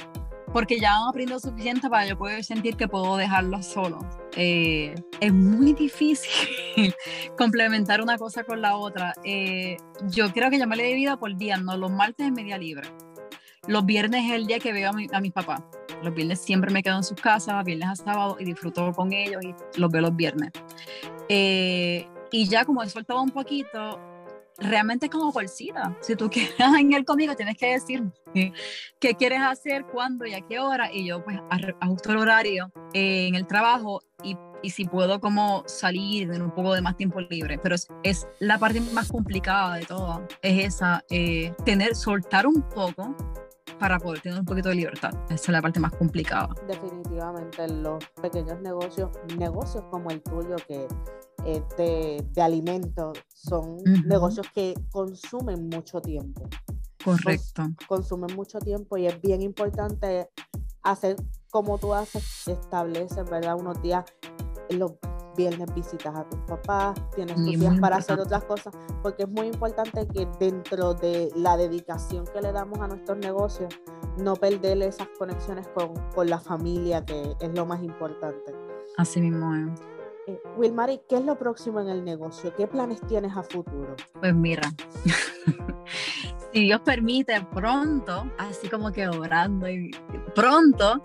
porque 0.53 0.79
ya 0.79 0.95
han 0.95 1.09
aprendido 1.09 1.39
suficiente 1.41 1.89
para 1.89 2.07
yo 2.07 2.17
poder 2.17 2.45
sentir 2.45 2.77
que 2.77 2.89
puedo 2.89 3.17
dejarlo 3.17 3.63
solo. 3.63 3.99
Eh, 4.37 4.95
es 5.21 5.33
muy 5.33 5.73
difícil 5.73 6.31
complementar 7.39 8.03
una 8.03 8.19
cosa 8.19 8.45
con 8.45 8.61
la 8.61 8.77
otra. 8.77 9.15
Eh, 9.25 9.77
yo 10.11 10.31
creo 10.33 10.51
que 10.51 10.59
yo 10.59 10.67
me 10.67 10.77
le 10.77 10.91
he 10.91 10.95
vida 10.95 11.17
por 11.17 11.35
día, 11.37 11.57
¿no? 11.57 11.77
Los 11.77 11.91
martes 11.91 12.27
es 12.27 12.33
media 12.33 12.59
libre. 12.59 12.89
Los 13.67 13.87
viernes 13.87 14.25
es 14.27 14.33
el 14.33 14.47
día 14.47 14.59
que 14.59 14.73
veo 14.73 14.91
a, 14.91 14.93
mi, 14.93 15.07
a 15.13 15.21
mis 15.21 15.33
papás. 15.33 15.63
Los 16.03 16.15
viernes 16.15 16.41
siempre 16.41 16.71
me 16.71 16.83
quedo 16.83 16.97
en 16.97 17.05
sus 17.05 17.21
casas, 17.21 17.65
viernes 17.65 17.89
a 17.89 17.97
sábado, 17.97 18.37
y 18.39 18.45
disfruto 18.45 18.93
con 18.93 19.13
ellos 19.13 19.43
y 19.43 19.55
los 19.79 19.91
veo 19.91 20.03
los 20.03 20.17
viernes. 20.17 20.51
Eh, 21.29 22.09
y 22.31 22.49
ya 22.49 22.65
como 22.65 22.83
he 22.83 22.89
soltado 22.89 23.23
un 23.23 23.31
poquito, 23.31 24.01
realmente 24.59 25.07
es 25.07 25.13
como 25.13 25.33
por 25.33 25.49
cita. 25.49 25.97
Si 26.01 26.17
tú 26.17 26.29
quieres 26.31 26.55
ir 26.59 27.05
conmigo, 27.05 27.35
tienes 27.35 27.57
que 27.57 27.73
decir 27.73 28.05
qué 29.01 29.15
quieres 29.15 29.41
hacer, 29.41 29.85
cuándo 29.87 30.27
y 30.27 30.35
a 30.35 30.41
qué 30.41 30.59
hora. 30.59 30.93
Y 30.93 31.07
yo 31.07 31.23
pues 31.25 31.39
ajusto 31.81 32.13
el 32.13 32.19
horario 32.19 32.73
eh, 32.95 33.27
en 33.29 33.35
el 33.35 33.47
trabajo 33.47 34.03
y 34.23 34.37
y 34.63 34.71
si 34.71 34.85
puedo 34.85 35.21
como 35.21 35.65
salir, 35.67 36.29
tener 36.29 36.43
un 36.43 36.53
poco 36.53 36.75
de 36.75 36.81
más 36.81 36.97
tiempo 36.97 37.21
libre, 37.21 37.59
pero 37.59 37.75
es, 37.75 37.89
es 38.05 38.27
la 38.39 38.59
parte 38.59 38.81
más 38.81 39.11
complicada 39.11 39.77
de 39.77 39.85
todo, 39.85 40.27
es 40.41 40.65
esa, 40.65 41.05
eh, 41.11 41.53
tener, 41.65 41.95
soltar 41.95 42.47
un 42.47 42.63
poco 42.63 43.15
para 43.83 43.99
poder 43.99 44.21
tener 44.21 44.39
un 44.39 44.45
poquito 44.45 44.69
de 44.69 44.77
libertad. 44.77 45.11
Esa 45.25 45.35
es 45.35 45.49
la 45.49 45.61
parte 45.61 45.81
más 45.81 45.91
complicada. 45.91 46.55
Definitivamente 46.69 47.67
los 47.67 47.99
pequeños 48.23 48.61
negocios, 48.61 49.11
negocios 49.37 49.83
como 49.91 50.09
el 50.11 50.23
tuyo 50.23 50.55
que 50.69 50.87
eh, 51.45 51.63
de, 51.77 52.25
de, 52.31 52.43
alimentos 52.43 53.19
son 53.35 53.79
negocios 54.07 54.47
que 54.55 54.75
consumen 54.93 55.69
mucho 55.69 56.01
tiempo. 56.01 56.49
Correcto. 57.05 57.65
consumen 57.89 58.37
mucho 58.37 58.61
tiempo 58.61 58.97
y 58.97 59.09
es 59.09 59.21
bien 59.21 59.43
importante 59.43 60.29
hacer 60.85 61.17
como 61.51 61.77
tú 61.77 61.93
haces, 61.93 62.47
estableces, 62.47 63.29
¿verdad? 63.29 63.57
Unos 63.59 63.83
días, 63.83 64.05
los 64.73 64.93
viernes 65.37 65.73
visitas 65.75 66.15
a 66.15 66.29
tus 66.29 66.41
papás, 66.41 67.01
tienes 67.15 67.37
tus 67.37 67.59
días 67.59 67.79
para 67.81 67.97
hacer 67.97 68.21
otras 68.21 68.45
cosas, 68.45 68.75
porque 69.03 69.25
es 69.25 69.29
muy 69.29 69.47
importante 69.47 70.07
que 70.07 70.29
dentro 70.39 70.95
de 70.95 71.31
la 71.37 71.57
dedicación 71.57 72.27
que 72.27 72.41
le 72.41 72.53
damos 72.53 72.81
a 72.81 72.89
nuestros 72.89 73.19
negocios, 73.19 73.73
no 74.19 74.37
perder 74.37 74.83
esas 74.83 75.09
conexiones 75.19 75.69
con, 75.69 75.95
con 76.15 76.29
la 76.29 76.39
familia, 76.39 77.05
que 77.05 77.35
es 77.41 77.55
lo 77.55 77.65
más 77.65 77.83
importante. 77.83 78.55
Así 78.99 79.21
mismo 79.21 79.55
es. 79.55 79.81
Eh, 80.27 80.41
Wilmary, 80.57 81.01
¿qué 81.09 81.17
es 81.17 81.25
lo 81.25 81.37
próximo 81.37 81.81
en 81.81 81.89
el 81.89 82.05
negocio? 82.05 82.55
¿Qué 82.55 82.67
planes 82.69 83.01
tienes 83.09 83.37
a 83.37 83.43
futuro? 83.43 83.97
Pues 84.21 84.35
mira, 84.35 84.63
si 86.53 86.61
Dios 86.61 86.81
permite, 86.85 87.41
pronto, 87.55 88.31
así 88.39 88.69
como 88.69 88.93
que 88.93 89.09
orando 89.09 89.69
y 89.69 89.91
pronto, 90.35 91.03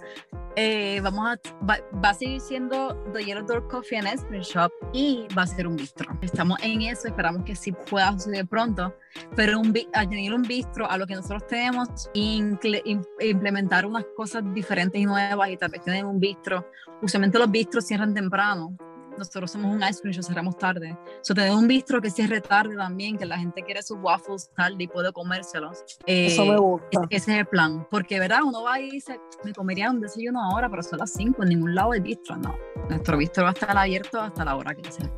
eh, 0.56 1.00
vamos 1.02 1.28
a, 1.28 1.40
va, 1.64 2.10
a 2.10 2.14
seguir 2.14 2.42
siendo 2.42 2.96
The 3.14 3.24
Yellow 3.24 3.46
Door 3.46 3.68
Coffee 3.68 3.98
and 3.98 4.08
Ice 4.08 4.26
Shop 4.42 4.72
y 4.92 5.28
va 5.38 5.44
a 5.44 5.48
ser 5.48 5.68
un 5.68 5.76
bistro. 5.76 6.18
Estamos 6.22 6.58
en 6.64 6.82
eso, 6.82 7.08
esperamos 7.08 7.44
que 7.44 7.56
sí 7.56 7.72
pueda 7.72 8.12
suceder 8.14 8.48
pronto, 8.48 8.94
pero 9.36 9.60
un, 9.60 9.74
añadir 9.94 10.34
un 10.34 10.42
bistro 10.42 10.90
a 10.90 10.98
lo 10.98 11.06
que 11.06 11.16
nosotros 11.16 11.46
tenemos, 11.48 12.10
implementar 12.14 13.86
unas 13.86 14.06
cosas 14.16 14.44
diferentes 14.54 15.00
y 15.00 15.06
nuevas 15.06 15.50
y 15.50 15.58
tal 15.58 15.70
vez 15.70 15.84
tener 15.84 16.06
un 16.06 16.20
bistro. 16.20 16.70
Usualmente 17.02 17.38
los 17.38 17.52
bistros 17.52 17.86
cierran 17.86 18.14
temprano, 18.14 18.76
nosotros 19.18 19.52
somos 19.52 19.74
un 19.74 19.84
ice 19.84 20.02
cream 20.02 20.14
show, 20.14 20.24
cerramos 20.24 20.58
tarde. 20.58 20.98
So, 21.22 21.34
tener 21.34 21.52
un 21.52 21.68
bistro 21.68 22.02
que 22.02 22.10
cierre 22.10 22.42
tarde 22.42 22.76
también, 22.76 23.18
que 23.18 23.26
la 23.26 23.38
gente 23.38 23.62
quiere 23.64 23.82
sus 23.82 23.98
waffles 24.02 24.50
tarde 24.56 24.76
y 24.80 24.88
puede 24.88 25.12
comérselos. 25.12 25.84
Eso 26.06 26.46
me 26.46 26.54
eh, 26.54 26.58
gusta. 26.58 27.02
Ese 27.10 27.34
es 27.34 27.40
el 27.40 27.46
plan. 27.46 27.88
Porque, 27.90 28.20
¿verdad? 28.20 28.40
Uno 28.44 28.64
va 28.64 28.80
y 28.80 28.92
dice, 28.92 29.20
me 29.44 29.54
comería 29.54 29.90
un 29.90 30.02
desayuno 30.02 30.44
ahora, 30.44 30.70
pero 30.70 30.84
son 30.84 31.00
las 31.00 31.12
5, 31.14 31.44
en 31.44 31.50
ningún 31.50 31.76
lado 31.76 31.92
hay 31.92 32.00
bistro. 32.00 32.38
No. 32.38 32.56
Nuestro 32.90 33.18
bistro 33.18 33.44
va 33.44 33.50
a 33.50 33.54
estar 33.54 33.78
abierto 33.78 34.22
hasta 34.22 34.46
la 34.46 34.56
hora 34.56 34.74
que 34.74 34.92
sea. 34.92 35.12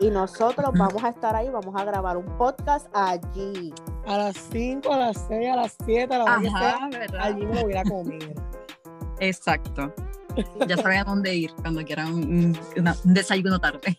Y 0.00 0.10
nosotros 0.10 0.70
vamos 0.74 1.02
a 1.04 1.10
estar 1.10 1.36
ahí, 1.36 1.48
vamos 1.48 1.74
a 1.80 1.84
grabar 1.84 2.16
un 2.16 2.26
podcast 2.36 2.88
allí. 2.92 3.72
A 4.06 4.18
las 4.18 4.36
5, 4.50 4.92
a 4.92 4.98
las 4.98 5.24
6, 5.28 5.50
a 5.50 5.56
las 5.56 5.76
7, 5.84 6.14
a 6.14 6.18
las 6.18 6.38
8, 6.38 7.16
allí 7.20 7.46
me 7.46 7.62
voy 7.62 7.76
a 7.76 7.84
comer. 7.84 8.34
Exacto. 9.20 9.94
Ya 10.68 10.76
saben 10.76 11.04
dónde 11.04 11.34
ir 11.34 11.54
cuando 11.62 11.84
quieran 11.84 12.14
un, 12.14 12.58
desayuno 13.04 13.58
tarde. 13.58 13.96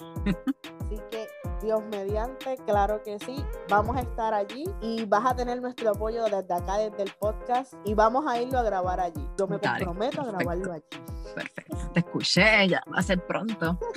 Así 0.80 1.00
que 1.12 1.28
Dios 1.62 1.82
mediante, 1.90 2.58
claro 2.66 3.02
que 3.04 3.18
sí, 3.20 3.44
vamos 3.70 3.96
a 3.98 4.02
estar 4.02 4.34
allí 4.34 4.66
y 4.82 5.06
vas 5.06 5.26
a 5.26 5.36
tener 5.36 5.62
nuestro 5.62 5.92
apoyo 5.92 6.26
desde 6.26 6.54
acá, 6.54 6.78
desde 6.78 7.04
el 7.04 7.12
podcast 7.20 7.74
y 7.86 7.94
vamos 7.94 8.26
a 8.28 8.42
irlo 8.42 8.60
a 8.60 8.64
grabar 8.64 9.00
allí. 9.00 9.28
Yo 9.38 9.48
me 9.48 9.60
comprometo 9.60 10.22
a 10.22 10.26
grabarlo 10.26 10.74
allí. 10.74 10.84
Perfecto, 11.34 11.78
te 11.94 12.00
escuché, 12.00 12.68
ya 12.68 12.84
va 12.94 13.00
a 13.00 13.04
ser 13.04 13.26
pronto. 13.26 13.80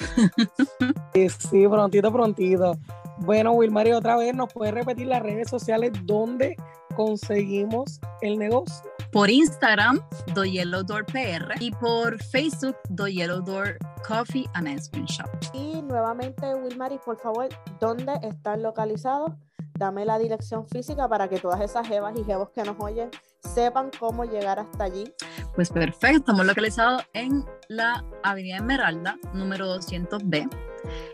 Sí, 1.14 1.28
sí, 1.30 1.66
prontito, 1.66 2.12
prontito. 2.12 2.78
Bueno, 3.18 3.50
Wilmary, 3.52 3.90
otra 3.92 4.16
vez 4.16 4.34
nos 4.36 4.52
puedes 4.52 4.72
repetir 4.72 5.08
las 5.08 5.20
redes 5.20 5.48
sociales 5.48 5.90
donde 6.04 6.54
conseguimos 6.94 8.00
el 8.20 8.38
negocio 8.38 8.88
por 9.12 9.30
Instagram, 9.30 10.00
The 10.34 10.50
Yellow 10.50 10.82
Door 10.82 11.06
PR, 11.06 11.54
y 11.60 11.70
por 11.70 12.22
Facebook, 12.24 12.76
The 12.94 13.12
Yellow 13.12 13.40
Door 13.40 13.78
Coffee 14.06 14.48
and 14.54 14.68
Ice 14.68 14.90
Cream 14.90 15.06
Shop. 15.06 15.28
Y 15.52 15.82
nuevamente, 15.82 16.54
Wilmary, 16.54 16.98
por 17.04 17.18
favor, 17.18 17.48
¿dónde 17.80 18.12
están 18.22 18.62
localizados? 18.62 19.32
Dame 19.78 20.04
la 20.04 20.18
dirección 20.18 20.66
física 20.66 21.08
para 21.08 21.28
que 21.28 21.38
todas 21.38 21.60
esas 21.60 21.86
jevas 21.86 22.14
y 22.18 22.24
jevos 22.24 22.50
que 22.50 22.62
nos 22.64 22.76
oyen 22.80 23.10
sepan 23.40 23.90
cómo 23.98 24.24
llegar 24.24 24.58
hasta 24.58 24.84
allí. 24.84 25.12
Pues 25.54 25.70
perfecto, 25.70 26.18
estamos 26.18 26.46
localizados 26.46 27.04
en 27.12 27.44
la 27.68 28.04
Avenida 28.22 28.56
Esmeralda, 28.56 29.16
número 29.32 29.76
200B 29.76 30.67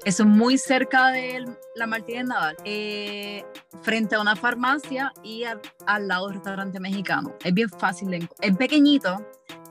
eso 0.04 0.22
es 0.22 0.28
muy 0.28 0.58
cerca 0.58 1.10
de 1.10 1.44
la 1.74 1.86
Martínez 1.86 2.26
Nadal, 2.26 2.56
eh, 2.64 3.44
frente 3.82 4.14
a 4.14 4.20
una 4.20 4.36
farmacia 4.36 5.12
y 5.22 5.44
al, 5.44 6.08
lado 6.08 6.26
del 6.26 6.34
restaurante 6.36 6.80
mexicano. 6.80 7.34
Es 7.44 7.52
bien 7.52 7.68
fácil, 7.68 8.28
es 8.40 8.56
pequeñito, 8.56 9.16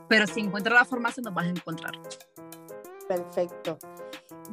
pero 0.08 0.26
si 0.26 0.40
encuentras 0.40 0.74
la 0.74 0.84
farmacia 0.84 1.22
nos 1.22 1.34
vas 1.34 1.46
a 1.46 1.50
encontrar. 1.50 1.92
Perfecto. 3.08 3.78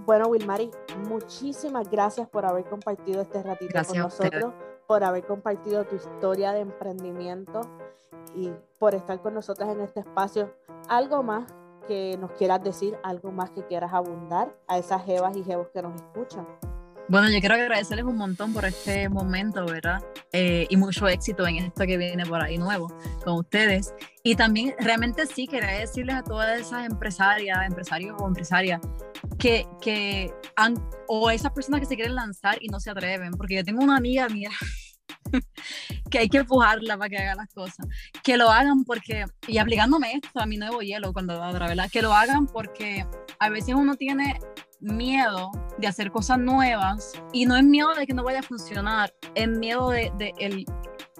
Bueno, 0.06 0.27
Wilmary, 0.27 0.71
muchísimas 1.10 1.89
gracias 1.89 2.27
por 2.30 2.45
haber 2.45 2.65
compartido 2.65 3.21
este 3.21 3.43
ratito 3.43 3.80
con 3.86 3.97
nosotros, 3.97 4.54
por 4.88 5.04
haber 5.04 5.25
compartido 5.25 5.86
tu 5.86 5.95
historia 5.95 6.54
de 6.54 6.62
emprendimiento 6.62 7.62
y 8.36 8.51
por 8.80 8.95
estar 8.95 9.21
con 9.21 9.34
nosotros 9.34 9.69
en 9.69 9.82
este 9.82 10.01
espacio. 10.01 10.54
¿Algo 10.88 11.23
más 11.23 11.54
que 11.87 12.17
nos 12.19 12.31
quieras 12.31 12.63
decir, 12.63 12.97
algo 13.03 13.31
más 13.31 13.51
que 13.51 13.65
quieras 13.65 13.93
abundar 13.93 14.55
a 14.67 14.77
esas 14.77 15.03
jevas 15.05 15.35
y 15.35 15.43
jevos 15.43 15.67
que 15.73 15.81
nos 15.81 15.95
escuchan. 15.95 16.47
Bueno, 17.11 17.29
yo 17.29 17.41
quiero 17.41 17.55
agradecerles 17.55 18.05
un 18.05 18.15
montón 18.15 18.53
por 18.53 18.63
este 18.63 19.09
momento, 19.09 19.65
¿verdad? 19.65 20.01
Eh, 20.31 20.65
y 20.69 20.77
mucho 20.77 21.09
éxito 21.09 21.45
en 21.45 21.57
esto 21.57 21.85
que 21.85 21.97
viene 21.97 22.25
por 22.25 22.41
ahí 22.41 22.57
nuevo 22.57 22.87
con 23.25 23.33
ustedes. 23.33 23.93
Y 24.23 24.35
también 24.35 24.75
realmente 24.79 25.25
sí, 25.25 25.45
quería 25.45 25.79
decirles 25.79 26.15
a 26.15 26.23
todas 26.23 26.57
esas 26.57 26.85
empresarias, 26.85 27.57
empresarios 27.67 28.15
o 28.17 28.27
empresarias, 28.27 28.79
que, 29.37 29.67
que 29.81 30.33
han, 30.55 30.75
o 31.07 31.29
esas 31.31 31.51
personas 31.51 31.81
que 31.81 31.87
se 31.87 31.95
quieren 31.95 32.15
lanzar 32.15 32.57
y 32.61 32.69
no 32.69 32.79
se 32.79 32.91
atreven, 32.91 33.31
porque 33.31 33.55
yo 33.55 33.65
tengo 33.65 33.83
una 33.83 33.97
amiga, 33.97 34.29
mira, 34.29 34.51
que 36.10 36.19
hay 36.19 36.29
que 36.29 36.39
empujarla 36.39 36.97
para 36.97 37.10
que 37.10 37.17
haga 37.17 37.36
las 37.36 37.53
cosas. 37.53 37.86
Que 38.23 38.38
lo 38.38 38.49
hagan 38.49 38.84
porque, 38.84 39.25
y 39.47 39.57
aplicándome 39.57 40.13
esto 40.13 40.39
a 40.39 40.45
mi 40.45 40.57
nuevo 40.57 40.81
hielo 40.81 41.13
cuando 41.13 41.39
¿verdad? 41.39 41.89
Que 41.91 42.01
lo 42.01 42.13
hagan 42.13 42.47
porque 42.47 43.05
a 43.39 43.49
veces 43.49 43.75
uno 43.75 43.95
tiene 43.95 44.39
miedo 44.81 45.51
de 45.77 45.88
hacer 45.88 46.12
cosas 46.12 46.39
nuevas 46.39 47.13
y 47.31 47.45
no 47.45 47.55
es 47.55 47.63
miedo 47.63 47.93
de 47.93 48.05
que 48.07 48.13
no 48.13 48.23
vaya 48.23 48.39
a 48.39 48.43
funcionar, 48.43 49.13
es 49.36 49.47
miedo 49.47 49.89
de, 49.89 50.12
el, 50.39 50.65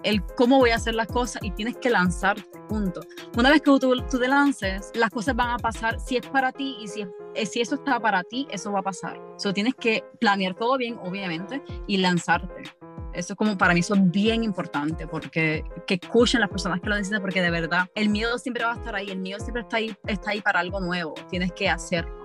el, 0.02 0.22
cómo 0.36 0.58
voy 0.58 0.70
a 0.70 0.76
hacer 0.76 0.94
las 0.94 1.06
cosas 1.06 1.42
y 1.42 1.52
tienes 1.52 1.76
que 1.76 1.88
lanzarte, 1.88 2.58
punto. 2.68 3.00
Una 3.36 3.50
vez 3.50 3.62
que 3.62 3.78
tú, 3.78 3.78
tú 3.78 4.18
te 4.18 4.28
lances, 4.28 4.90
las 4.94 5.10
cosas 5.10 5.36
van 5.36 5.50
a 5.50 5.58
pasar 5.58 6.00
si 6.00 6.16
es 6.16 6.26
para 6.26 6.52
ti 6.52 6.76
y 6.80 6.88
si, 6.88 7.06
es, 7.34 7.50
si 7.50 7.60
eso 7.60 7.76
está 7.76 8.00
para 8.00 8.24
ti, 8.24 8.46
eso 8.50 8.72
va 8.72 8.80
a 8.80 8.82
pasar. 8.82 9.20
So, 9.38 9.52
tienes 9.52 9.74
que 9.74 10.04
planear 10.20 10.54
todo 10.54 10.76
bien, 10.76 10.98
obviamente, 11.02 11.62
y 11.86 11.98
lanzarte. 11.98 12.64
Eso 13.14 13.36
como 13.36 13.56
para 13.58 13.74
mí 13.74 13.80
eso 13.80 13.94
es 13.94 14.10
bien 14.10 14.42
importante 14.44 15.06
porque 15.06 15.64
que 15.86 15.94
escuchen 16.00 16.40
las 16.40 16.50
personas 16.50 16.80
que 16.80 16.88
lo 16.88 16.94
necesitan 16.94 17.20
porque 17.20 17.42
de 17.42 17.50
verdad 17.50 17.88
el 17.94 18.08
miedo 18.08 18.38
siempre 18.38 18.64
va 18.64 18.72
a 18.72 18.76
estar 18.76 18.94
ahí, 18.94 19.10
el 19.10 19.18
miedo 19.18 19.38
siempre 19.38 19.62
está 19.62 19.76
ahí, 19.76 19.94
está 20.06 20.30
ahí 20.30 20.40
para 20.40 20.60
algo 20.60 20.80
nuevo, 20.80 21.14
tienes 21.28 21.52
que 21.52 21.68
hacerlo. 21.68 22.22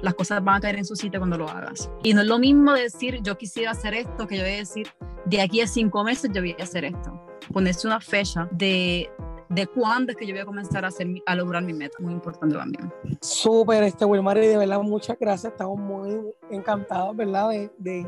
Las 0.00 0.14
cosas 0.14 0.42
van 0.42 0.56
a 0.56 0.60
caer 0.60 0.76
en 0.76 0.84
su 0.84 0.96
sitio 0.96 1.20
cuando 1.20 1.36
lo 1.36 1.48
hagas. 1.48 1.90
Y 2.02 2.14
no 2.14 2.22
es 2.22 2.26
lo 2.26 2.38
mismo 2.38 2.72
decir 2.72 3.20
yo 3.22 3.36
quisiera 3.36 3.72
hacer 3.72 3.94
esto 3.94 4.26
que 4.26 4.36
yo 4.36 4.42
voy 4.42 4.52
a 4.52 4.56
decir 4.56 4.88
de 5.24 5.40
aquí 5.42 5.60
a 5.60 5.66
cinco 5.66 6.04
meses 6.04 6.30
yo 6.32 6.40
voy 6.40 6.56
a 6.58 6.62
hacer 6.62 6.84
esto. 6.84 7.20
Ponerse 7.52 7.86
una 7.86 8.00
fecha 8.00 8.48
de, 8.50 9.10
de 9.48 9.66
cuándo 9.66 10.12
es 10.12 10.18
que 10.18 10.26
yo 10.26 10.34
voy 10.34 10.42
a 10.42 10.46
comenzar 10.46 10.84
a, 10.84 10.88
hacer, 10.88 11.08
a 11.26 11.34
lograr 11.34 11.62
mi 11.62 11.72
meta. 11.72 11.96
Muy 12.00 12.12
importante 12.12 12.56
también. 12.56 12.92
Súper, 13.20 13.82
este 13.84 14.04
Wilmar, 14.04 14.38
y 14.38 14.46
de 14.46 14.56
verdad 14.56 14.80
muchas 14.82 15.18
gracias. 15.18 15.52
Estamos 15.52 15.78
muy 15.78 16.20
encantados, 16.50 17.16
¿verdad? 17.16 17.50
De, 17.50 17.70
de 17.78 18.06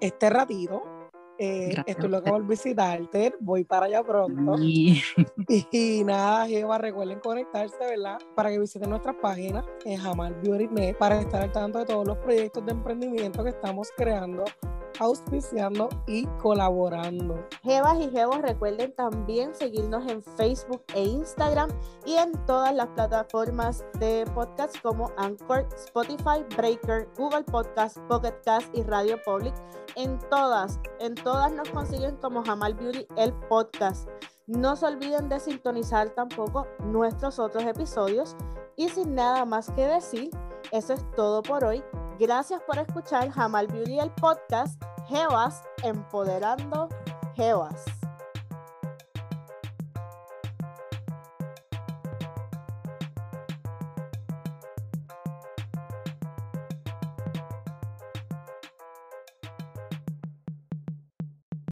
este 0.00 0.30
ratito. 0.30 0.82
Eh, 1.38 1.74
estoy 1.86 2.08
loca 2.08 2.30
por 2.30 2.46
visitarte, 2.46 3.34
voy 3.40 3.64
para 3.64 3.86
allá 3.86 4.02
pronto. 4.02 4.56
Y, 5.70 6.02
nada, 6.04 6.48
Eva, 6.48 6.78
recuerden 6.78 7.20
conectarse, 7.20 7.76
¿verdad? 7.78 8.18
Para 8.34 8.50
que 8.50 8.58
visiten 8.58 8.90
nuestras 8.90 9.16
páginas 9.16 9.64
en 9.84 9.98
Jamal 9.98 10.34
Beauty 10.42 10.68
Net 10.68 10.96
para 10.96 11.20
estar 11.20 11.42
al 11.42 11.52
tanto 11.52 11.80
de 11.80 11.84
todos 11.86 12.06
los 12.06 12.16
proyectos 12.18 12.64
de 12.64 12.72
emprendimiento 12.72 13.42
que 13.42 13.50
estamos 13.50 13.88
creando 13.96 14.44
auspiciando 15.00 15.88
y 16.06 16.26
colaborando. 16.40 17.46
Jevas 17.62 17.98
y 18.00 18.10
Jevos, 18.10 18.40
recuerden 18.42 18.94
también 18.94 19.54
seguirnos 19.54 20.06
en 20.10 20.22
Facebook 20.22 20.82
e 20.94 21.04
Instagram 21.04 21.70
y 22.04 22.14
en 22.14 22.32
todas 22.46 22.74
las 22.74 22.88
plataformas 22.88 23.84
de 23.98 24.24
podcast 24.34 24.80
como 24.82 25.10
Anchor, 25.16 25.66
Spotify, 25.74 26.44
Breaker, 26.56 27.08
Google 27.16 27.44
Podcast, 27.44 27.98
Pocket 28.08 28.34
Cast 28.44 28.74
y 28.76 28.82
Radio 28.82 29.18
Public. 29.24 29.54
En 29.96 30.18
todas, 30.30 30.80
en 30.98 31.14
todas 31.14 31.33
nos 31.34 31.68
consiguen 31.70 32.16
como 32.16 32.44
Jamal 32.44 32.74
Beauty 32.74 33.06
el 33.16 33.32
podcast. 33.48 34.08
No 34.46 34.76
se 34.76 34.86
olviden 34.86 35.28
de 35.28 35.40
sintonizar 35.40 36.10
tampoco 36.10 36.66
nuestros 36.84 37.38
otros 37.38 37.64
episodios 37.64 38.36
y 38.76 38.88
sin 38.88 39.14
nada 39.14 39.44
más 39.44 39.70
que 39.72 39.86
decir, 39.86 40.30
Eso 40.70 40.94
es 40.94 41.10
todo 41.12 41.42
por 41.42 41.64
hoy. 41.64 41.84
Gracias 42.18 42.62
por 42.62 42.78
escuchar 42.78 43.30
Jamal 43.30 43.66
Beauty 43.66 43.98
el 43.98 44.10
podcast 44.12 44.82
Jevas 45.08 45.62
Empoderando 45.82 46.88
Jevas. 47.34 47.84